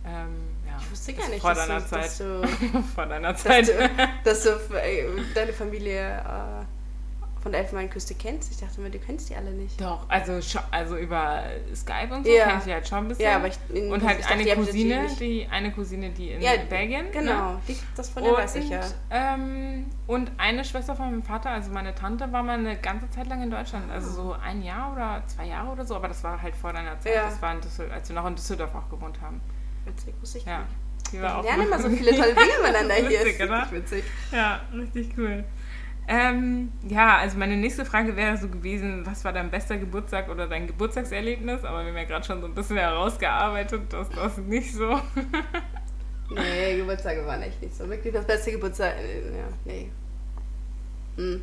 [0.05, 0.35] Ähm,
[0.67, 0.77] ja.
[0.81, 2.05] Ich wusste gar nicht, vor dass deiner du, Zeit.
[2.05, 2.43] dass du,
[2.95, 3.69] vor deiner dass Zeit.
[3.69, 3.91] du,
[4.25, 6.65] dass du äh, deine Familie äh,
[7.41, 8.53] von der Elfenbeinküste kennst.
[8.53, 9.81] Ich dachte mir, du kennst die alle nicht.
[9.81, 10.39] Doch, also,
[10.71, 11.43] also über
[11.75, 12.45] Skype und so Ja.
[12.47, 13.25] kenn ich die halt schon ein bisschen.
[13.25, 16.41] Ja, aber ich, und ich halt dachte, eine habt Cousine, die eine Cousine, die in
[16.41, 17.07] Ja, Belgien.
[17.13, 17.61] Genau, Ne?
[17.67, 18.81] die, das von der Und, weiß ich ja.
[19.11, 23.27] ähm, und eine Schwester von meinem Vater, also meine Tante, war mal eine ganze Zeit
[23.27, 23.91] lang in Deutschland.
[23.91, 26.99] Also so ein Jahr oder zwei Jahre oder so, aber das war halt vor deiner
[27.01, 27.15] Zeit.
[27.17, 27.25] Ja.
[27.25, 27.61] Das war in
[27.93, 29.41] als wir noch in Düsseldorf auch gewohnt haben.
[29.85, 30.67] Witzig, wusste ich Ja.
[31.11, 33.21] Wir lernen immer so viele tolle Dinge miteinander hier.
[33.21, 33.61] Witzig, ist oder?
[33.61, 34.05] wirklich witzig.
[34.31, 35.45] Ja, richtig cool.
[36.09, 40.49] Ähm, ja, also meine nächste Frage wäre so gewesen, was war dein bester Geburtstag oder
[40.49, 41.65] dein Geburtstagserlebnis?
[41.65, 45.01] Aber wir haben ja gerade schon so ein bisschen herausgearbeitet, dass das nicht so.
[46.35, 47.87] Nee, Geburtstage waren echt nicht so.
[47.91, 48.95] Wirklich das beste Geburtstag.
[48.99, 49.91] äh, Ja, nee.
[51.17, 51.43] Hm.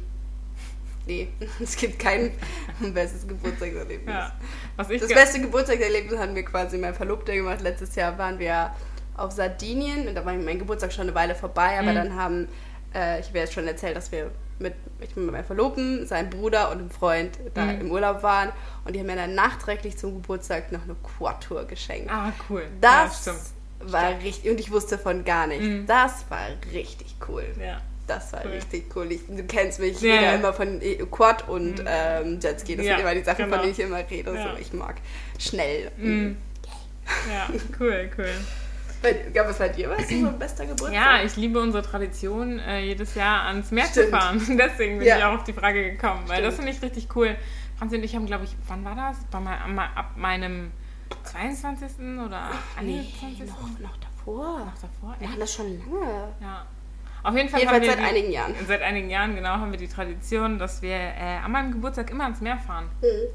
[1.10, 1.28] Nee,
[1.60, 2.32] es gibt kein
[2.94, 4.14] bestes Geburtstagserlebnis.
[4.14, 4.32] ja.
[4.78, 7.62] Das beste Geburtstagserlebnis hatten wir quasi mein Verlobter gemacht.
[7.62, 8.72] Letztes Jahr waren wir
[9.18, 11.96] auf Sardinien und da war mein Geburtstag schon eine Weile vorbei, aber Mhm.
[11.96, 12.48] dann haben,
[12.94, 14.30] äh, ich habe ja jetzt schon erzählt, dass wir
[14.60, 17.82] mit, ich mit meinem Verlobten, seinem Bruder und einem Freund da Mhm.
[17.82, 18.50] im Urlaub waren
[18.86, 22.12] und die haben mir dann nachträglich zum Geburtstag noch eine Quad-Tour geschenkt.
[22.12, 22.64] Ah, cool.
[22.82, 23.34] Das ja,
[23.92, 25.66] war richtig, und ich wusste von gar nichts.
[25.66, 25.86] Mhm.
[25.88, 27.46] Das war richtig cool.
[27.60, 27.82] Ja.
[28.10, 28.52] Das war Cool.
[28.52, 29.12] richtig cool.
[29.12, 30.32] Ich, du kennst mich, Ja, ja.
[30.34, 31.86] immer von eh, Quad und Mhm.
[31.88, 32.76] ähm, Jetski.
[32.76, 33.56] Das Ja, sind immer die Sachen, genau.
[33.58, 34.34] von denen ich immer rede.
[34.34, 34.52] Ja.
[34.56, 34.96] So, ich mag
[35.38, 35.92] schnell.
[35.98, 36.38] Mhm.
[37.32, 37.48] Ja,
[37.80, 38.30] cool, cool.
[39.34, 40.10] Gab es bei dir was?
[40.10, 40.94] So ein bester Geburtstag?
[40.94, 44.10] Ja, ich liebe unsere Tradition, äh, jedes Jahr ans Meer zu Stimmt.
[44.10, 44.42] fahren.
[44.58, 45.18] Deswegen bin Ja.
[45.18, 46.70] ich auch auf die Frage gekommen, weil das Stimmt.
[46.76, 47.36] finde ich richtig cool.
[47.78, 49.18] Franzi und ich haben, glaube ich, wann war das?
[49.32, 49.58] Bei mein,
[49.96, 50.72] ab meinem
[51.24, 51.92] 22.
[52.26, 52.50] oder
[52.82, 53.48] nee, 21.
[53.48, 54.60] noch, noch davor.
[54.60, 55.16] Noch davor?
[55.18, 55.22] Wir Echt?
[55.30, 56.28] machen das schon lange.
[56.42, 56.66] Ja.
[57.24, 58.56] Auf jeden Fall Jedenfalls haben wir seit die, einigen Jahren.
[58.68, 62.24] Seit einigen Jahren, genau, haben wir die Tradition, dass wir äh, an meinem Geburtstag immer
[62.26, 62.90] ans Meer fahren.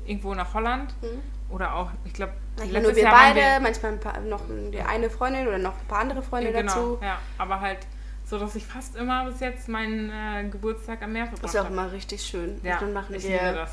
[0.07, 0.95] Irgendwo nach Holland.
[1.03, 1.20] Mhm.
[1.51, 4.41] Oder auch, ich glaube, Manchmal nur wir beide, manchmal ein paar, noch
[4.72, 6.99] die eine Freundin oder noch ein paar andere Freunde genau, dazu.
[7.03, 7.18] ja.
[7.39, 7.78] Aber halt
[8.24, 11.61] so, dass ich fast immer bis jetzt meinen äh, Geburtstag am Meer Das verbracht ist
[11.61, 11.74] auch habe.
[11.74, 12.61] immer richtig schön.
[12.62, 13.66] Ja, und dann machen ich wir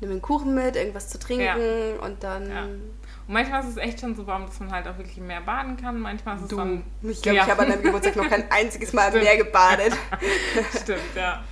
[0.00, 2.02] nehmen einen Kuchen mit, irgendwas zu trinken Ja.
[2.04, 2.50] und dann.
[3.26, 5.40] Und manchmal ist es echt schon so warm, dass man halt auch wirklich im Meer
[5.40, 5.98] baden kann.
[6.00, 6.84] Manchmal ist es Du, dann...
[7.02, 7.44] ich glaube, Ja.
[7.44, 9.24] ich habe an deinem Geburtstag noch kein einziges Mal im Stimmt.
[9.24, 9.92] Meer gebadet.
[10.82, 11.42] Stimmt, ja.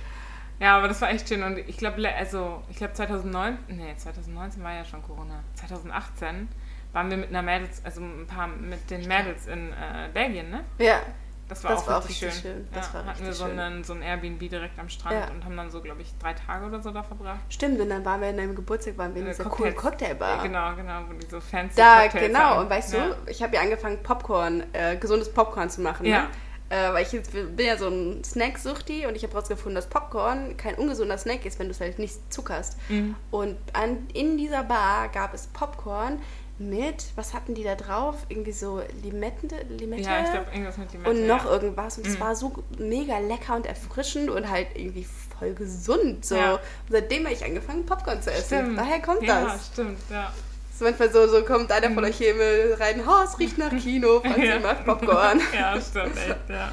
[0.59, 1.43] Ja, aber das war echt schön.
[1.43, 5.43] Und ich glaube, also, ich glaube 2009, nee, 2019 war ja schon Corona.
[5.55, 6.47] 2018
[6.93, 10.63] waren wir mit einer Mädels, also ein paar mit den Mädels in äh, Belgien, ne?
[10.77, 11.01] Ja,
[11.47, 12.51] Das war Das auch war richtig richtig schön.
[12.53, 12.67] schön.
[12.73, 15.27] Das ja, war hatten wir so, einen, so ein Airbnb direkt am Strand Ja.
[15.31, 17.39] und haben dann so, glaube ich, drei Tage oder so da verbracht.
[17.49, 17.79] stimmt.
[17.79, 19.57] Und dann waren wir in deinem Geburtstag, waren wir in Äh, dieser Cocktails.
[19.57, 20.41] coolen Cocktailbar.
[20.43, 22.39] Genau, genau, wo die so fancy Da, Cocktails genau.
[22.39, 22.59] haben.
[22.63, 23.05] Und weißt ja.
[23.09, 26.05] du, ich habe ja angefangen, Popcorn, äh, gesundes Popcorn zu machen.
[26.07, 26.23] Ja.
[26.23, 26.27] Ne?
[26.69, 30.57] Äh, weil ich jetzt, bin ja so ein Snack-Suchti und ich habe herausgefunden, dass Popcorn
[30.57, 32.77] kein ungesunder Snack ist, wenn du es halt nicht zuckerst.
[32.89, 33.15] Mhm.
[33.29, 36.19] Und an, in dieser Bar gab es Popcorn
[36.57, 38.15] mit, was hatten die da drauf?
[38.29, 39.47] Irgendwie so Limette?
[39.69, 40.03] Limette?
[40.03, 41.09] Ja, ich glaube, irgendwas mit Limette.
[41.11, 41.51] und noch ja.
[41.51, 41.97] irgendwas.
[41.97, 42.19] Und es Mhm.
[42.21, 45.05] war so mega lecker und erfrischend und halt irgendwie
[45.37, 46.25] voll gesund.
[46.25, 46.35] So.
[46.35, 46.53] Ja.
[46.53, 48.45] Und seitdem habe ich angefangen, Popcorn zu essen.
[48.59, 48.77] Stimmt.
[48.79, 49.67] Daher kommt ja, das.
[49.73, 50.31] stimmt, ja.
[50.77, 52.35] So manchmal so, so kommt einer von euch hier
[52.79, 54.59] rein, oh, es riecht nach Kino, Franzi Ja.
[54.59, 55.39] macht Popcorn.
[55.53, 56.71] ja, stimmt, echt, ja.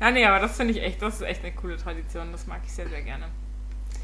[0.00, 2.30] Ja, nee, aber das finde ich echt, das ist echt eine coole Tradition.
[2.32, 3.26] Das mag ich sehr, sehr gerne.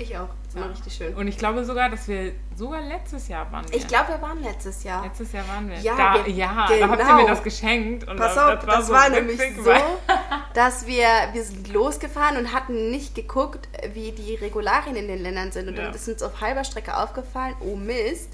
[0.03, 0.29] Ich auch.
[0.47, 0.69] Das war Ja.
[0.71, 1.15] richtig schön.
[1.15, 3.69] Und ich glaube sogar, dass wir sogar letztes Jahr waren.
[3.71, 3.77] Wir.
[3.79, 5.05] Ich glaube, wir waren letztes Jahr.
[5.05, 5.79] Letztes Jahr waren wir.
[5.79, 7.17] Ja, da, wir- ja da habt ihr genau.
[7.23, 8.09] mir das geschenkt.
[8.09, 9.71] Und Pass das, auf, das war, nämlich so,
[10.55, 15.53] dass wir, wir sind losgefahren und hatten nicht geguckt, wie die Regularien in den Ländern
[15.53, 15.69] sind.
[15.69, 15.85] Und Ja.
[15.85, 18.31] dann ist uns auf halber Strecke aufgefallen, oh Mist,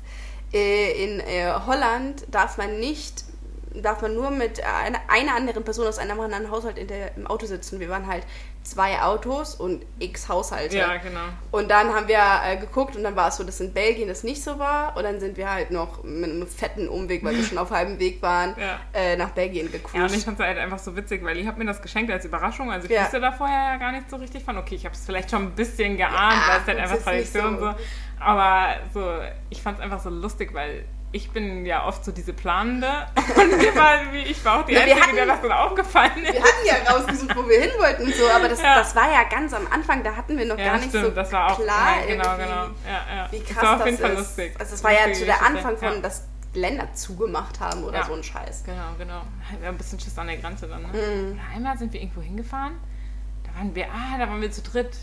[0.53, 3.25] äh, in äh, Holland darf man nicht,
[3.75, 7.27] darf man nur mit einer, einer anderen Person aus einem anderen Haushalt in der, im
[7.27, 7.81] Auto sitzen.
[7.81, 8.25] Wir waren halt
[8.63, 10.77] zwei Autos und x Haushalte.
[10.77, 11.21] Ja, genau.
[11.53, 14.25] Und dann haben wir äh, geguckt und dann war es so, dass in Belgien das
[14.25, 14.97] nicht so war.
[14.97, 17.99] Und dann sind wir halt noch mit einem fetten Umweg, weil wir schon auf halbem
[17.99, 18.79] Weg waren, Ja.
[18.93, 21.59] äh, nach Belgien Ja, und ich fand es halt einfach so witzig, weil ich habe
[21.59, 22.71] mir das geschenkt als Überraschung.
[22.71, 23.05] Also ich Ja.
[23.05, 24.59] wusste da vorher ja gar nicht so richtig von.
[24.59, 26.17] Okay, ich habe es vielleicht schon ein bisschen geahnt,
[26.47, 27.71] Ja, weil es halt einfach Tradition so.
[27.71, 27.75] so.
[28.21, 32.33] Aber so, ich fand es einfach so lustig, weil ich bin ja oft so diese
[32.35, 32.89] Planende.
[33.17, 36.35] Und wir waren, ich war auch die Ja, Einzige, der hatten- das dann aufgefallen ist.
[36.35, 38.75] wir hatten ja rausgesucht, wo wir hin wollten und so, aber das, Ja.
[38.75, 41.11] das war ja ganz am Anfang, da hatten wir noch Ja, gar nicht stimmt, so
[41.13, 42.65] das war auch klar ja, genau, genau.
[42.87, 44.19] Ja, wie Das krass war auf das jeden Fall ist.
[44.19, 44.55] lustig.
[44.59, 45.43] Also es war ja zu der.
[45.43, 48.65] Anfang von, dass Länder zugemacht haben oder so ein Scheiß.
[48.65, 49.23] Genau, genau.
[49.61, 50.89] Wir haben ein bisschen Schiss an der Grenze dann, ne?
[50.89, 51.41] Mhm.
[51.55, 52.75] Einmal sind wir irgendwo hingefahren,
[53.45, 54.97] da waren wir, ah, da waren wir zu dritt.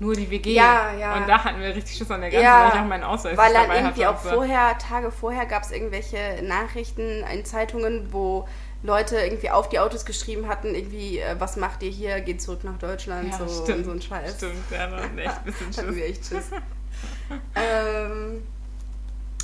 [0.00, 0.52] Nur die WG.
[0.54, 1.16] Ja, ja.
[1.16, 3.36] Und da hatten wir richtig Schiss an der Grenze, Ja, weil ich auch meinen Ausweis
[3.36, 4.28] Weil dann irgendwie auch so.
[4.30, 8.48] vorher, Tage vorher gab es irgendwelche Nachrichten in Zeitungen, wo
[8.82, 12.64] Leute irgendwie auf die Autos geschrieben hatten, irgendwie, äh, was macht ihr hier, geht zurück
[12.64, 13.78] nach Deutschland, Ja, so, stimmt.
[13.78, 14.36] und so ein Scheiß.
[14.36, 15.96] Stimmt, ja, hatten wir echt ein bisschen Hatten Schiss.
[15.96, 16.50] wir echt Schiss.
[17.54, 18.42] ähm,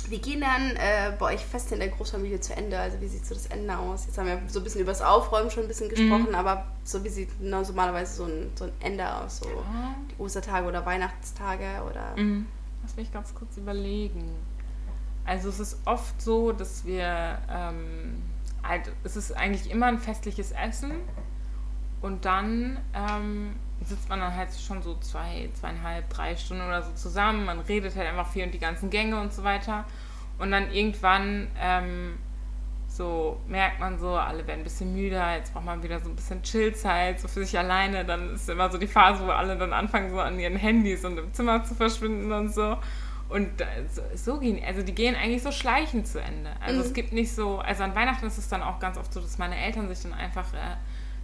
[0.09, 2.79] Wie gehen dann äh, bei euch fest in der Großfamilie zu Ende?
[2.79, 4.05] Also wie sieht so das Ende aus?
[4.05, 6.35] Jetzt haben wir so ein bisschen über das Aufräumen schon ein bisschen gesprochen, mhm.
[6.35, 9.39] aber so wie sieht na, normalerweise so ein, so ein Ende aus?
[9.39, 9.95] So ja.
[10.09, 12.15] die Ostertage oder Weihnachtstage oder...
[12.15, 12.47] Mhm.
[12.81, 14.23] Lass mich ganz kurz überlegen.
[15.25, 17.37] Also es ist oft so, dass wir...
[17.49, 18.21] Ähm,
[18.63, 20.91] halt, es ist eigentlich immer ein festliches Essen
[22.01, 22.79] und dann...
[22.93, 27.45] Ähm, sitzt man dann halt schon so zwei, zweieinhalb, drei Stunden oder so zusammen.
[27.45, 29.85] Man redet halt einfach viel und die ganzen Gänge und so weiter.
[30.37, 32.17] Und dann irgendwann ähm,
[32.87, 36.15] so merkt man so, alle werden ein bisschen müder, jetzt braucht man wieder so ein
[36.15, 38.05] bisschen Chillzeit, so für sich alleine.
[38.05, 41.17] Dann ist immer so die Phase, wo alle dann anfangen, so an ihren Handys und
[41.17, 42.77] im Zimmer zu verschwinden und so.
[43.29, 43.49] Und
[44.15, 46.49] so, gehen, also die gehen eigentlich so schleichend zu Ende.
[46.59, 46.85] Also mhm.
[46.85, 49.37] es gibt nicht so, also an Weihnachten ist es dann auch ganz oft so, dass
[49.37, 50.75] meine Eltern sich dann einfach äh,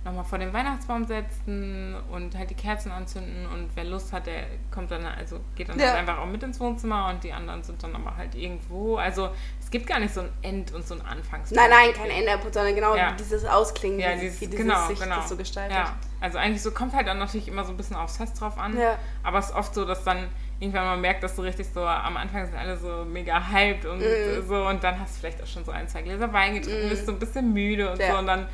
[0.06, 4.46] nochmal vor den Weihnachtsbaum setzen und halt die Kerzen anzünden und wer Lust hat, der
[4.72, 5.88] kommt dann, also geht dann ja.
[5.88, 8.96] halt einfach auch mit ins Wohnzimmer und die anderen sind dann aber halt irgendwo.
[8.96, 9.30] Also
[9.60, 11.56] es gibt gar nicht so ein End- und so ein Anfangspunkt.
[11.56, 13.12] Nein, nein, kein Enderpunkt, sondern genau ja.
[13.14, 15.18] dieses Ausklingen, ja, dieses, wie dieses genau, sich genau.
[15.18, 15.76] das so gestaltet.
[15.76, 18.58] Ja, also eigentlich so kommt halt dann natürlich immer so ein bisschen aufs Fest drauf
[18.58, 18.98] an, ja.
[19.24, 20.30] aber es ist oft so, dass dann
[20.60, 24.00] irgendwann man merkt, dass du richtig so am Anfang sind alle so mega hyped und
[24.00, 24.48] mm.
[24.48, 26.90] so und dann hast du vielleicht auch schon so ein, zwei Gläser Wein getrunken, mm.
[26.90, 28.48] bist so ein bisschen müde und so und dann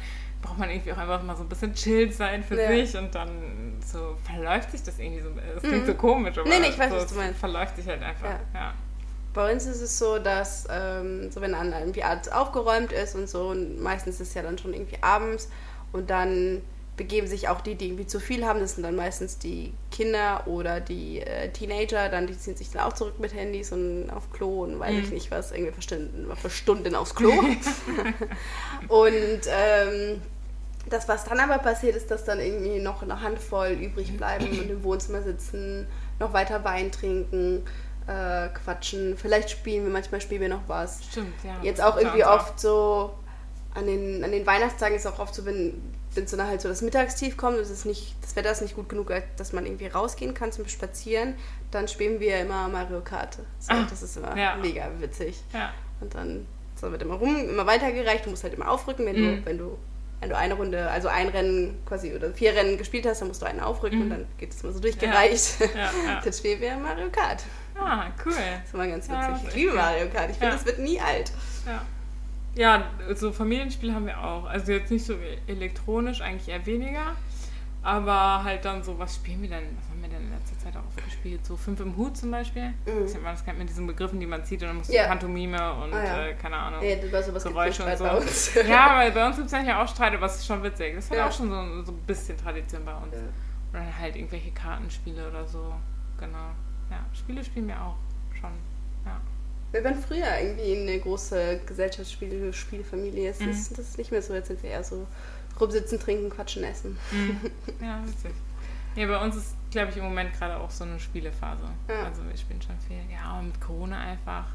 [0.43, 2.67] braucht man irgendwie auch einfach mal so ein bisschen chill sein für ja.
[2.67, 3.29] sich und dann
[3.83, 5.29] so verläuft sich das irgendwie so.
[5.55, 5.87] Es klingt mhm.
[5.87, 7.39] so komisch, aber nee, nee, ich weiß, so, was du meinst.
[7.39, 8.29] verläuft sich halt einfach.
[8.29, 8.39] Ja.
[8.53, 8.73] ja.
[9.33, 13.27] Bei uns ist es so, dass ähm, so wenn dann irgendwie alles aufgeräumt ist und
[13.27, 15.49] so, und meistens ist es ja dann schon irgendwie abends
[15.91, 16.61] und dann
[16.95, 18.59] begeben sich auch die, die irgendwie zu viel haben.
[18.59, 22.09] Das sind dann meistens die Kinder oder die äh, Teenager.
[22.09, 24.99] Dann die ziehen sich dann auch zurück mit Handys und auf Klo und weiß mhm.
[24.99, 27.31] ich nicht was, irgendwie für Stunden, für Stunden aufs Klo.
[28.89, 30.21] und ähm,
[30.89, 34.69] das, was dann aber passiert, ist, dass dann irgendwie noch eine Handvoll übrig bleiben und
[34.69, 35.87] im Wohnzimmer sitzen,
[36.19, 37.63] noch weiter Wein trinken,
[38.07, 39.17] äh, quatschen.
[39.17, 41.03] Vielleicht spielen wir, manchmal spielen wir noch was.
[41.11, 41.55] Stimmt, ja.
[41.61, 43.13] Jetzt auch irgendwie oft so,
[43.73, 45.81] an den, an den Weihnachtstagen ist auch oft so, wenn,
[46.13, 48.89] wenn so halt so das Mittagstief kommt, das, ist nicht, das Wetter ist nicht gut
[48.89, 51.35] genug, dass man irgendwie rausgehen kann zum Spazieren,
[51.71, 53.37] dann spielen wir immer Mario Kart.
[53.59, 54.55] So, ah, das ist immer ja.
[54.57, 55.41] mega witzig.
[55.53, 55.71] Ja.
[56.01, 56.45] Und dann
[56.79, 58.25] so wird immer rum, immer weitergereicht.
[58.25, 59.37] Du musst halt immer aufrücken, wenn mhm.
[59.37, 59.77] du, wenn du
[60.23, 63.41] wenn du eine Runde, also ein Rennen quasi oder vier Rennen gespielt hast, dann musst
[63.41, 64.03] du einen aufrücken mhm.
[64.03, 65.59] und dann geht es mal so durchgereicht.
[65.59, 65.65] Ja.
[65.65, 66.21] Ja, ja.
[66.23, 67.43] Dann spielen wir Mario Kart.
[67.77, 68.33] Ah, cool.
[68.33, 69.49] Das ist immer ganz witzig.
[69.49, 70.31] ich liebe Mario Kart.
[70.31, 71.31] Ich finde, das wird nie alt.
[71.65, 71.81] Ja.
[72.55, 74.45] Ja, so Familienspiele haben wir auch.
[74.45, 75.15] Also jetzt nicht so
[75.47, 77.15] elektronisch, eigentlich eher weniger.
[77.85, 79.77] Aber halt dann so, was spielen wir denn?
[79.77, 81.45] Was haben wir denn in letzter Zeit auch gespielt?
[81.45, 82.69] So fünf im Hut zum Beispiel.
[82.85, 83.23] Mhm.
[83.23, 85.07] Das kennt man mit diesen Begriffen, die man zieht und dann musst du ja.
[85.07, 86.25] Pantomime und ah, ja.
[86.27, 86.81] äh, keine Ahnung.
[86.81, 88.05] Ja, das war sowas Geräusche und so.
[88.05, 88.53] Bei uns.
[88.67, 90.95] ja, weil bei uns gibt es ja auch Streit, aber es ist schon witzig.
[90.95, 91.27] Das ist ja.
[91.27, 93.15] auch schon so, so ein bisschen Tradition bei uns.
[93.15, 93.21] Ja.
[93.73, 95.73] Oder halt irgendwelche Kartenspiele oder so.
[96.17, 96.51] Genau.
[96.89, 97.97] Ja, Spiele spielen wir auch
[98.39, 98.51] schon.
[99.05, 99.19] Ja.
[99.73, 103.29] Wir waren früher irgendwie eine große Gesellschaftsspielfamilie.
[103.29, 103.49] Es mhm.
[103.49, 105.05] ist, das ist nicht mehr so, jetzt sind wir eher so
[105.59, 106.97] rumsitzen, trinken, quatschen, essen.
[107.11, 107.39] Mhm.
[107.81, 108.33] Ja, witzig.
[108.95, 111.63] Ja, bei uns ist, glaube ich, im Moment gerade auch so eine Spielephase.
[111.87, 112.03] Ja.
[112.03, 112.99] Also wir spielen schon viel.
[113.11, 114.45] Ja, und mit Corona einfach.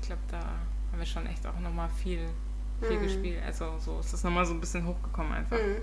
[0.00, 2.20] Ich glaube, da haben wir schon echt auch nochmal viel,
[2.82, 3.02] viel mhm.
[3.02, 3.42] gespielt.
[3.44, 5.56] Also so ist das nochmal so ein bisschen hochgekommen einfach.
[5.56, 5.76] Mhm.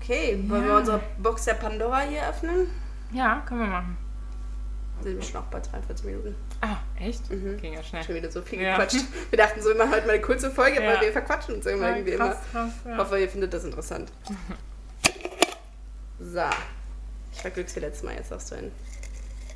[0.00, 0.68] Okay, wollen ja.
[0.68, 2.66] wir unsere Box der Pandora hier öffnen?
[3.12, 3.98] Ja, können wir machen.
[5.02, 6.34] Wir sind schon auch bei 43 Minuten.
[6.60, 7.30] Ah, echt?
[7.30, 7.56] Mhm.
[7.58, 8.04] Ging ja schnell.
[8.04, 8.76] Schon wieder so viel ja.
[8.76, 9.04] gequatscht.
[9.30, 10.88] Wir dachten so, wir machen heute mal eine kurze Folge, ja.
[10.88, 12.64] weil wir verquatschen uns immer ja, irgendwie krass, immer.
[12.64, 12.98] Krass, ja.
[12.98, 14.12] Hoffe, ihr findet das interessant.
[16.18, 16.44] so.
[17.32, 18.14] Ich war glücklich letztes Mal.
[18.14, 18.72] Jetzt sagst du ein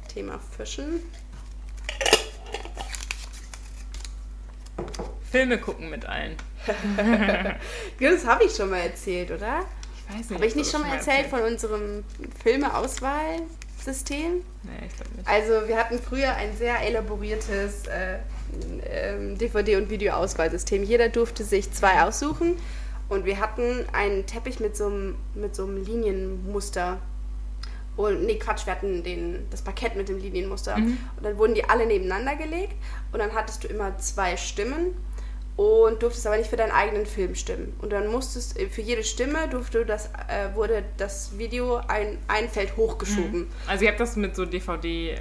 [0.09, 1.03] Thema Fischen.
[5.31, 6.37] Filme gucken mit allen.
[8.01, 9.65] das habe ich schon mal erzählt, oder?
[9.97, 10.35] Ich weiß nicht.
[10.35, 12.05] Habe ich nicht schon mal erzählt, erzählt von unserem
[12.43, 13.41] Filmeauswahl?
[13.85, 14.43] System.
[14.63, 15.29] Nee, ich glaube nicht.
[15.29, 18.19] Also wir hatten früher ein sehr elaboriertes äh,
[19.37, 20.83] DVD- und Videoauswahlsystem.
[20.83, 22.57] Jeder durfte sich zwei aussuchen
[23.09, 26.99] und wir hatten einen Teppich mit so einem, mit so einem Linienmuster.
[27.97, 30.77] Und, nee, Quatsch, wir hatten den, das Parkett mit dem Linienmuster.
[30.77, 30.99] Mhm.
[31.17, 32.75] Und dann wurden die alle nebeneinander gelegt
[33.13, 34.97] und dann hattest du immer zwei Stimmen
[35.57, 37.75] und durftest aber nicht für deinen eigenen Film stimmen.
[37.81, 42.49] Und dann musstest äh, für jede Stimme durfte das, äh, wurde das Video ein, ein
[42.49, 43.41] Feld hochgeschoben.
[43.41, 43.51] Mhm.
[43.69, 45.17] Also ihr habt das mit so DVD äh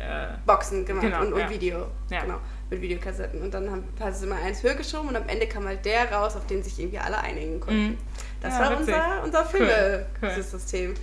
[0.46, 1.50] Boxen gemacht genau, und, und ja.
[1.50, 1.88] Video.
[2.10, 2.22] Ja.
[2.22, 2.40] Genau,
[2.72, 3.42] mit Videokassetten.
[3.44, 6.12] Und dann haben, hast du immer eins höher geschoben und am Ende kam halt der
[6.12, 7.90] raus, auf den sich irgendwie alle einigen konnten.
[7.90, 7.98] Mhm.
[8.42, 10.92] Das ja, war unser, unser Filmesystem.
[10.92, 10.98] Cool.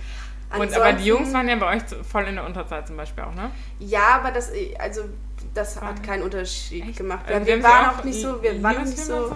[0.53, 0.59] Cool.
[0.59, 3.33] Und, aber die Jungs waren ja bei euch voll in der Unterzahl zum Beispiel auch,
[3.33, 3.51] ne?
[3.79, 5.03] Ja, aber das, also,
[5.53, 6.97] das hat keinen Unterschied Echt?
[6.97, 7.25] gemacht.
[7.27, 9.35] Also wir, wir waren auch nicht so, wir waren nicht so.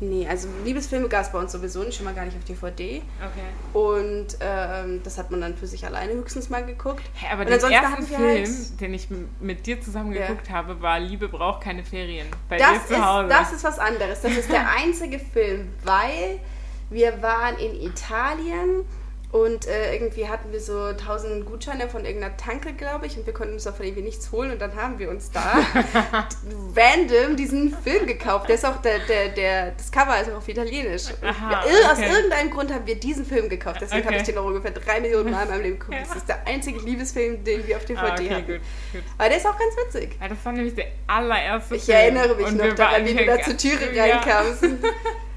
[0.00, 3.00] Nee, also Liebesfilme gab es bei uns sowieso nicht, schon mal gar nicht auf DVD.
[3.20, 3.78] Okay.
[3.78, 7.04] Und ähm, das hat man dann für sich alleine höchstens mal geguckt.
[7.14, 9.06] Hä, aber der erste Film, halt den ich
[9.38, 10.54] mit dir zusammen geguckt ja.
[10.54, 12.26] habe, war Liebe braucht keine Ferien.
[12.48, 13.28] Bei das dir zu Hause.
[13.28, 14.20] Ist, das ist was anderes.
[14.22, 16.40] Das ist der einzige Film, weil
[16.90, 18.84] wir waren in Italien
[19.32, 23.32] und äh, irgendwie hatten wir so 1000 Gutscheine von irgendeiner Tanke, glaube ich, und wir
[23.32, 24.52] konnten uns davon irgendwie nichts holen.
[24.52, 25.40] Und dann haben wir uns da
[26.76, 28.50] random diesen Film gekauft.
[28.50, 31.04] Der ist auch, der, der, der, das Cover ist auch auf Italienisch.
[31.22, 31.74] Aha, okay.
[31.90, 33.78] Aus irgendeinem Grund haben wir diesen Film gekauft.
[33.80, 34.08] Deswegen okay.
[34.08, 35.96] habe ich den auch ungefähr drei Millionen Mal in meinem Leben geguckt.
[35.98, 38.46] Das ist der einzige Liebesfilm, den wir auf DVD ah, okay, hatten.
[38.46, 38.60] Gut,
[38.92, 39.02] gut.
[39.16, 40.10] Aber der ist auch ganz witzig.
[40.20, 41.96] Ja, das war nämlich der allererste ich Film.
[41.96, 44.04] Ich erinnere mich und noch daran, wie du da zur Türe ja.
[44.04, 44.62] reinkamst.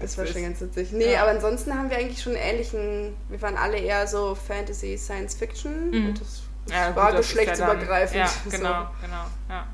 [0.00, 0.92] Das war schon ganz witzig.
[0.92, 1.22] Nee, ja.
[1.22, 5.34] aber ansonsten haben wir eigentlich schon einen ähnlichen, wir waren alle eher so Fantasy, Science
[5.34, 5.90] Fiction.
[5.90, 6.06] Mhm.
[6.08, 8.16] Und das, das ja, war gut, geschlechtsübergreifend.
[8.16, 9.06] Ja, genau, so.
[9.06, 9.66] genau, ja.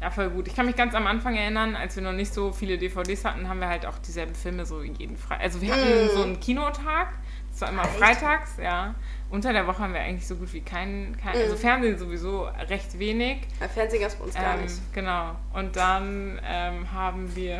[0.00, 0.48] Ja, voll gut.
[0.48, 3.48] Ich kann mich ganz am Anfang erinnern, als wir noch nicht so viele DVDs hatten,
[3.48, 5.44] haben wir halt auch dieselben Filme so jeden Freitag.
[5.44, 6.08] Also wir hatten mm.
[6.14, 7.08] so einen Kinotag,
[7.50, 7.98] das war immer Echt?
[7.98, 8.94] freitags, ja.
[9.28, 12.98] Unter der Woche haben wir eigentlich so gut wie keinen, kein, also Fernsehen sowieso recht
[12.98, 13.42] wenig.
[13.60, 14.94] Ja, Fernsehen gab es bei uns gar ähm, nicht.
[14.94, 15.36] Genau.
[15.52, 17.58] Und dann ähm, haben wir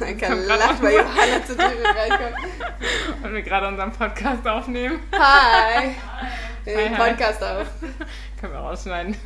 [0.00, 2.36] man kann lachen, weil Johanna zur Tür reinkommt.
[3.22, 5.00] Und wir gerade unseren Podcast aufnehmen.
[5.12, 5.94] Hi!
[6.64, 7.66] Wir nehmen Podcast auf.
[8.40, 9.16] Können wir rausschneiden.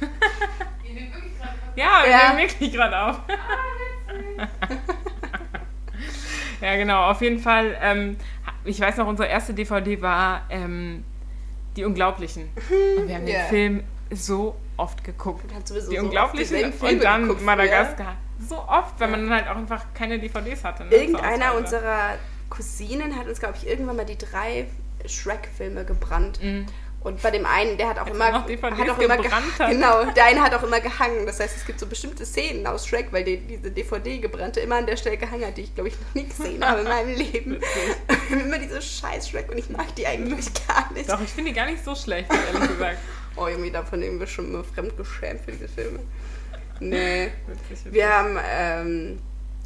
[0.84, 1.76] Ihr nehmt wirklich gerade auf?
[1.76, 2.28] Ja, wir ja.
[2.28, 3.20] nehmen wirklich gerade auf.
[6.60, 7.76] ja, genau, auf jeden Fall.
[7.80, 8.16] Ähm,
[8.64, 11.04] ich weiß noch, unsere erste DVD war ähm,
[11.76, 12.50] Die Unglaublichen.
[12.98, 13.42] Und wir haben yeah.
[13.42, 15.44] den Film so oft geguckt.
[15.50, 18.06] Die so Unglaublichen und dann Madagaskar.
[18.06, 18.16] Ja
[18.48, 20.84] so oft, weil man dann halt auch einfach keine DVDs hatte.
[20.84, 22.18] Ne, Irgendeiner unserer
[22.50, 24.66] Cousinen hat uns, glaube ich, irgendwann mal die drei
[25.06, 26.42] Shrek-Filme gebrannt.
[26.42, 26.66] Mhm.
[27.00, 28.44] Und bei dem einen, der hat auch Als immer, hat
[28.90, 29.70] auch immer gebrannt hat.
[29.70, 31.26] genau, der eine hat auch immer gehangen.
[31.26, 34.76] Das heißt, es gibt so bestimmte Szenen aus Shrek, weil die, diese DVD gebrannte immer
[34.76, 37.14] an der Stelle gehangen hat, die ich glaube ich noch nie gesehen habe in meinem
[37.14, 37.60] Leben.
[38.30, 41.10] immer diese scheiß Shrek und ich mag die eigentlich gar nicht.
[41.10, 42.98] Doch, ich finde die gar nicht so schlecht, ehrlich gesagt.
[43.36, 46.00] Oh, irgendwie davon nehmen wir schon immer fremdgeschämt für diese Filme.
[46.80, 47.30] Nee.
[47.84, 49.20] Wir haben ähm,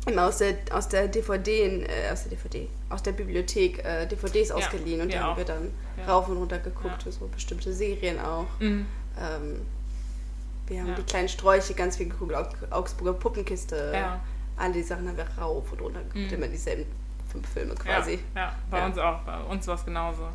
[0.07, 4.51] immer aus der, aus der DVD, äh, aus der DVD, aus der Bibliothek äh, DVDs
[4.51, 6.05] ja, ausgeliehen und die haben wir dann ja.
[6.05, 7.11] rauf und runter geguckt, ja.
[7.11, 8.47] so bestimmte Serien auch.
[8.61, 8.85] Mhm.
[9.19, 9.63] Ähm,
[10.67, 12.35] wir haben die kleinen Sträuche ganz viel geguckt,
[12.71, 14.21] Augsburger Puppenkiste.
[14.59, 16.37] Alle die Sachen haben wir rauf und runter geguckt, mhm.
[16.37, 16.85] immer dieselben
[17.31, 18.19] fünf Filme quasi.
[18.35, 20.29] Ja, bei uns auch, bei uns war es genauso.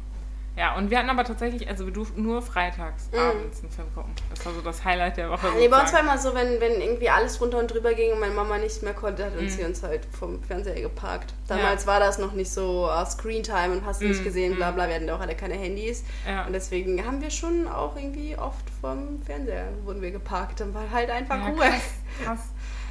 [0.55, 3.17] Ja, und wir hatten aber tatsächlich, also wir durften nur freitags mm.
[3.17, 4.13] abends einen Film gucken.
[4.29, 5.47] Das war so das Highlight der Woche.
[5.57, 8.19] Nee, bei uns war immer so, wenn, wenn irgendwie alles runter und drüber ging und
[8.19, 9.57] meine Mama nicht mehr konnte, hat uns mm.
[9.57, 11.33] sie uns halt vom Fernseher geparkt.
[11.47, 11.87] Damals ja.
[11.87, 14.09] war das noch nicht so uh, Screentime und hast du mm.
[14.09, 16.03] nicht gesehen, bla bla, wir hatten auch alle keine Handys.
[16.27, 16.45] Ja.
[16.45, 20.59] Und deswegen haben wir schon auch irgendwie oft vom Fernseher wurden wir geparkt.
[20.59, 21.57] Dann war halt einfach ja, Ruhe.
[21.57, 21.81] Krass,
[22.23, 22.39] krass.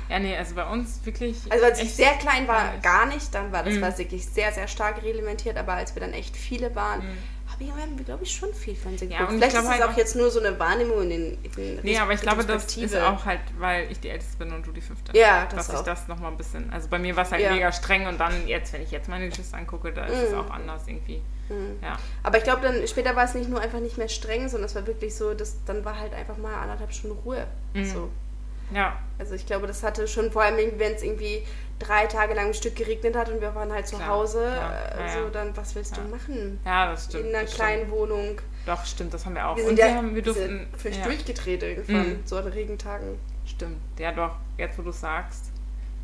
[0.08, 1.36] Ja, nee, also bei uns wirklich.
[1.48, 4.68] Also als ich sehr klein war, gar nicht, dann war das war wirklich sehr, sehr
[4.68, 7.02] stark reglementiert, aber als wir dann echt viele waren,
[7.66, 9.30] wir haben, glaube ich, schon viel Fernsehen geguckt.
[9.30, 11.98] Ja, Vielleicht ist es halt auch jetzt nur so eine Wahrnehmung in den in Nee,
[11.98, 14.80] aber ich glaube, das ist auch halt, weil ich die Älteste bin und du die
[14.80, 15.16] Fünfte.
[15.16, 15.80] Ja, das Dass auch.
[15.80, 16.72] ich das nochmal ein bisschen...
[16.72, 17.52] Also bei mir war es halt ja.
[17.52, 20.24] mega streng und dann jetzt, wenn ich jetzt meine Geschwister angucke, da ist mm.
[20.26, 21.18] es auch anders irgendwie.
[21.48, 21.82] Mm.
[21.82, 21.98] Ja.
[22.22, 24.74] Aber ich glaube, dann später war es nicht nur einfach nicht mehr streng, sondern es
[24.74, 27.46] war wirklich so, dass dann war halt einfach mal anderthalb Stunden Ruhe.
[27.74, 27.84] Mm.
[27.84, 28.10] So.
[28.74, 28.98] Ja.
[29.18, 31.44] Also ich glaube, das hatte schon vor allem, wenn es irgendwie
[31.82, 35.04] drei Tage lang ein Stück geregnet hat und wir waren halt zu Klar, Hause, ja,
[35.04, 36.60] ja, so dann was willst du machen?
[36.64, 37.26] Ja, das stimmt.
[37.26, 37.92] In einer kleinen stimmt.
[37.92, 38.40] Wohnung.
[38.66, 39.56] Doch, stimmt, das haben wir auch.
[39.56, 41.04] Wir sind und ja, wir, haben, wir durften völlig ja.
[41.04, 42.20] durchgedreht irgendwann, mhm.
[42.24, 43.18] so an Regentagen.
[43.44, 45.50] Stimmt, ja doch, jetzt wo du sagst.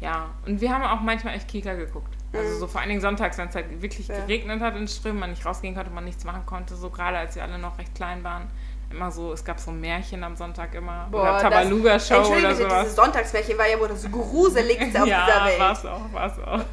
[0.01, 2.15] Ja, und wir haben auch manchmal echt Kika geguckt.
[2.33, 2.59] Also mhm.
[2.61, 5.45] so vor allen Dingen sonntags, wenn es halt wirklich geregnet hat in Strömen, man nicht
[5.47, 8.49] rausgehen konnte, man nichts machen konnte, so gerade als wir alle noch recht klein waren
[8.91, 11.09] immer so, es gab so ein Märchen am Sonntag immer.
[11.11, 12.83] Boah, oder Tabaluga-Show oder sowas.
[12.83, 15.59] Dieses Sonntagsmärchen war ja wohl das Gruseligste auf ja, dieser Welt.
[15.59, 16.65] Ja, war's auch, war's auch.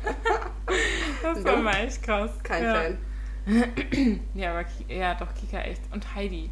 [1.24, 2.32] das war mal echt krass.
[2.44, 2.76] Kein ja.
[2.76, 2.98] Fan.
[4.34, 5.82] ja, aber ja, doch, Kika echt.
[5.92, 6.50] Und Heidi.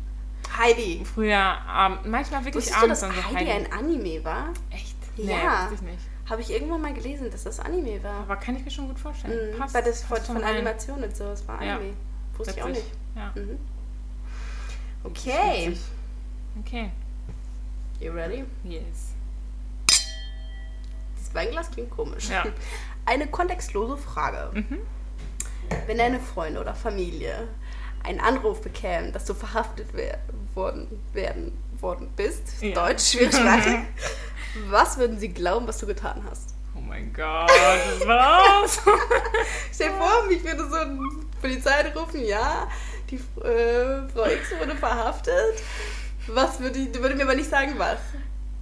[0.58, 1.04] Heidi.
[1.06, 4.24] Früher Abend, ähm, manchmal wirklich Wusstest abends du, dass dann so Heidi, Heidi ein Anime
[4.24, 4.50] war?
[4.70, 4.96] Echt?
[5.18, 5.62] Nee, ja.
[5.62, 6.04] wusste ich nicht.
[6.30, 8.22] Habe ich irgendwann mal gelesen, dass das Anime war.
[8.22, 9.54] Aber kann ich mir schon gut vorstellen.
[9.54, 11.88] Mhm, Passt, weil das von, von Animation und so, es war Anime.
[11.88, 12.38] Ja.
[12.38, 12.86] Wusste ich auch nicht.
[13.16, 13.32] Ja.
[13.36, 13.60] Mhm.
[15.04, 15.78] Okay.
[16.60, 16.92] Okay.
[18.00, 18.46] You ready?
[18.64, 19.14] Yes.
[19.88, 22.30] Das Weinglas klingt komisch.
[22.30, 22.46] Ja.
[23.06, 24.52] Eine kontextlose Frage.
[24.54, 24.80] Mhm.
[25.88, 27.48] Wenn deine Freunde oder Familie
[28.04, 30.20] einen Anruf bekämen, dass du verhaftet wer
[30.54, 32.74] worden, werden worden bist, ja.
[32.74, 33.34] Deutsch, schwierig
[34.70, 36.54] was würden sie glauben, was du getan hast?
[36.76, 37.50] Oh mein Gott,
[38.06, 38.82] was?
[39.74, 41.00] Stell dir vor, mich würde so eine
[41.42, 42.68] Polizei rufen, ja,
[43.18, 45.64] die äh, Frau X wurde verhaftet.
[46.28, 48.00] Was würde ich, würde mir aber nicht sagen, was.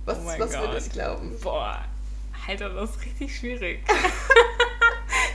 [0.06, 1.38] Was, Oh was würde ich glauben?
[1.42, 1.86] Boah,
[2.48, 3.80] Alter, das ist richtig schwierig.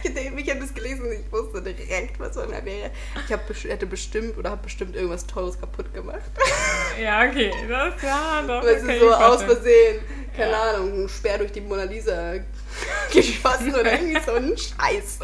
[0.04, 2.90] Ich hätte es gelesen und ich wusste direkt, was von mir wäre.
[3.26, 6.20] Ich hab, hätte bestimmt oder habe bestimmt irgendwas Teures kaputt gemacht.
[7.02, 7.52] ja, okay.
[7.68, 8.62] Das, ja, doch.
[8.64, 9.42] Weil das sie so aus.
[9.42, 10.00] Versehen,
[10.36, 10.62] keine Ja.
[10.62, 12.34] Ahnung, einen Speer durch die Mona Lisa
[13.12, 15.18] geschossen oder irgendwie so ein Scheiß.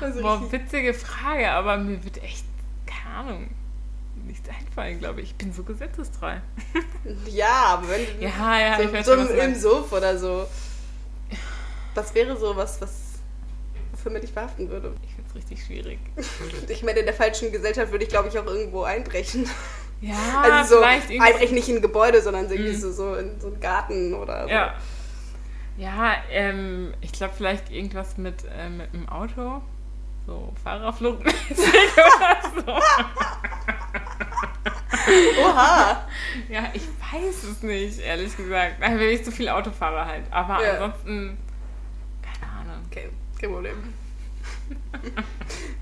[0.00, 2.44] Also Boah, witzige Frage, aber mir wird echt,
[3.12, 3.48] Ahnung,
[4.26, 5.30] nichts einfallen, glaube ich.
[5.30, 6.36] Ich bin so gesetzestreu.
[7.26, 9.54] ja, aber wenn du Ja, ja, so, ich weiß so schon, im.
[9.54, 10.46] Suff oder so.
[11.94, 12.92] Das wäre so was, was
[13.92, 14.94] wofür man dich verhaften würde.
[15.04, 15.98] Ich finde es richtig schwierig.
[16.68, 19.48] Ich meine, in der falschen Gesellschaft würde ich, glaube ich, auch irgendwo einbrechen.
[20.00, 21.26] Ja, also so vielleicht irgendwie.
[21.30, 22.80] einbrechen nicht in ein Gebäude, sondern irgendwie Mhm.
[22.80, 24.48] so, so in so einen Garten oder so.
[24.50, 24.74] Ja.
[25.78, 29.62] Ja, ähm, ich glaube vielleicht irgendwas mit, äh, mit dem Auto.
[30.26, 32.72] So Fahrerfluchtmäßig oder so.
[35.42, 36.06] Oha!
[36.48, 36.82] Ja, ich
[37.12, 38.80] weiß es nicht, ehrlich gesagt.
[38.80, 40.24] Weil ich so viel Auto fahre halt.
[40.30, 40.72] Aber Ja.
[40.72, 41.36] ansonsten,
[42.22, 42.82] keine Ahnung.
[42.90, 43.76] Okay, kein Problem.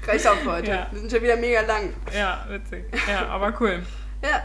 [0.06, 0.70] Reicht auch heute.
[0.70, 0.86] Ja.
[0.90, 1.92] Wir sind schon wieder mega lang.
[2.12, 2.84] Ja, witzig.
[3.08, 3.84] Ja, aber cool.
[4.22, 4.42] Ja.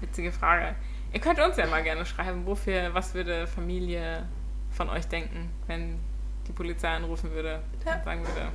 [0.00, 0.74] Witzige Frage.
[1.12, 4.28] Ihr könnt uns ja mal gerne schreiben, wofür, was würde Familie
[4.70, 5.98] von euch denken, wenn
[6.46, 7.94] die Polizei anrufen würde Ja.
[7.96, 8.48] und sagen würde,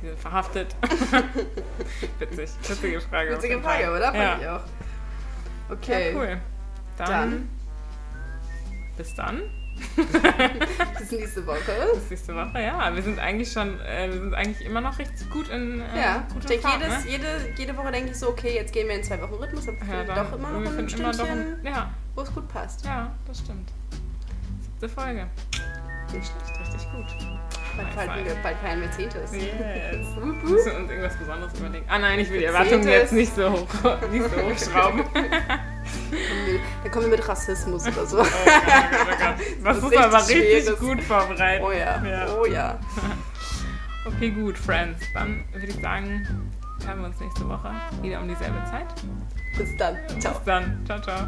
[0.00, 0.74] sie sind verhaftet.
[2.18, 2.50] Witzig.
[2.68, 3.32] Witzige Frage.
[3.36, 4.04] Witzige Frage, oder?
[4.12, 4.38] Fand Ja.
[4.40, 4.60] ich auch.
[5.70, 6.12] Okay.
[6.12, 6.40] ja, cool.
[6.96, 7.48] Dann, Dann.
[8.96, 9.42] bis dann.
[10.98, 11.60] Bis nächste Woche.
[11.94, 12.60] Bis nächste Woche.
[12.60, 15.84] Ja, wir sind eigentlich schon, äh, wir sind eigentlich immer noch richtig gut in äh,
[16.00, 17.10] Ja, ich denke, Fahrt, jedes, ne?
[17.12, 19.86] jede, jede Woche denke ich so, okay, jetzt gehen wir in zwei Wochen Rhythmus, finden
[19.88, 22.84] Ja, wir dann, doch immer noch ein Stündchen, ja, wo es gut passt.
[22.84, 23.70] ja, das stimmt.
[24.62, 25.28] Siebte Folge.
[26.12, 26.60] Nicht schlecht.
[26.60, 27.06] Richtig gut.
[27.78, 28.24] Bald, High feiern five.
[28.26, 29.32] wir, bald feiern wir Zehntes.
[29.32, 30.06] Yes.
[30.16, 31.84] Wup, Wir müssen uns irgendwas Besonderes überlegen.
[31.88, 33.66] Ah nein, ich will die Erwartungen jetzt nicht so hoch,
[34.10, 35.04] nicht so hochschrauben.
[35.14, 38.18] Dann kommen wir mit Rassismus oder so.
[38.20, 39.34] Oh Gott, oh Gott.
[39.64, 41.64] Das muss man aber richtig gut vorbereiten.
[41.64, 42.26] Oh ja, Ja.
[42.40, 42.78] oh ja.
[44.06, 45.02] Okay, gut, Friends.
[45.14, 46.26] Dann würde ich sagen,
[46.86, 47.70] hören wir uns nächste Woche
[48.02, 48.86] wieder um dieselbe Zeit.
[49.56, 49.96] Bis dann.
[50.20, 50.32] Ciao.
[50.34, 50.80] Bis dann.
[50.86, 51.26] Ciao, ciao.